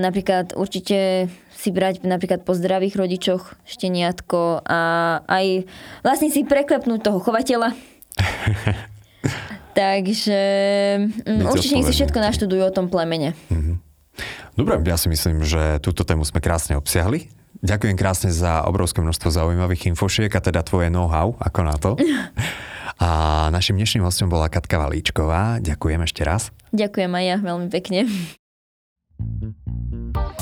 napríklad 0.02 0.58
určite 0.58 1.30
si 1.54 1.70
brať 1.70 2.02
napríklad 2.02 2.42
po 2.42 2.52
zdravých 2.52 2.98
rodičoch 2.98 3.54
šteniatko 3.62 4.66
a 4.66 4.80
aj 5.22 5.70
vlastne 6.02 6.34
si 6.34 6.42
preklepnúť 6.42 7.00
toho 7.00 7.22
chovateľa. 7.22 7.70
Takže 9.78 10.40
mm, 11.24 11.46
určite 11.46 11.86
si 11.86 11.92
všetko 11.94 12.18
naštudujú 12.18 12.62
o 12.66 12.74
tom 12.74 12.90
plemene. 12.90 13.38
Mhm. 13.54 13.94
Dobre, 14.54 14.78
ja 14.86 14.94
si 14.94 15.10
myslím, 15.10 15.42
že 15.42 15.82
túto 15.82 16.06
tému 16.06 16.22
sme 16.22 16.38
krásne 16.38 16.78
obsiahli. 16.78 17.26
Ďakujem 17.64 17.96
krásne 17.96 18.28
za 18.28 18.68
obrovské 18.68 19.00
množstvo 19.00 19.32
zaujímavých 19.32 19.96
infošiek 19.96 20.28
a 20.36 20.44
teda 20.44 20.60
tvoje 20.60 20.92
know-how, 20.92 21.32
ako 21.40 21.60
na 21.64 21.76
to. 21.80 21.96
A 22.94 23.50
našim 23.50 23.74
dnešným 23.74 24.06
hostom 24.06 24.30
bola 24.30 24.46
Katka 24.46 24.78
Valíčková. 24.78 25.58
Ďakujem 25.58 26.00
ešte 26.06 26.22
raz. 26.22 26.54
Ďakujem 26.70 27.10
aj 27.10 27.24
ja 27.26 27.36
veľmi 27.42 27.66
pekne. 27.66 28.06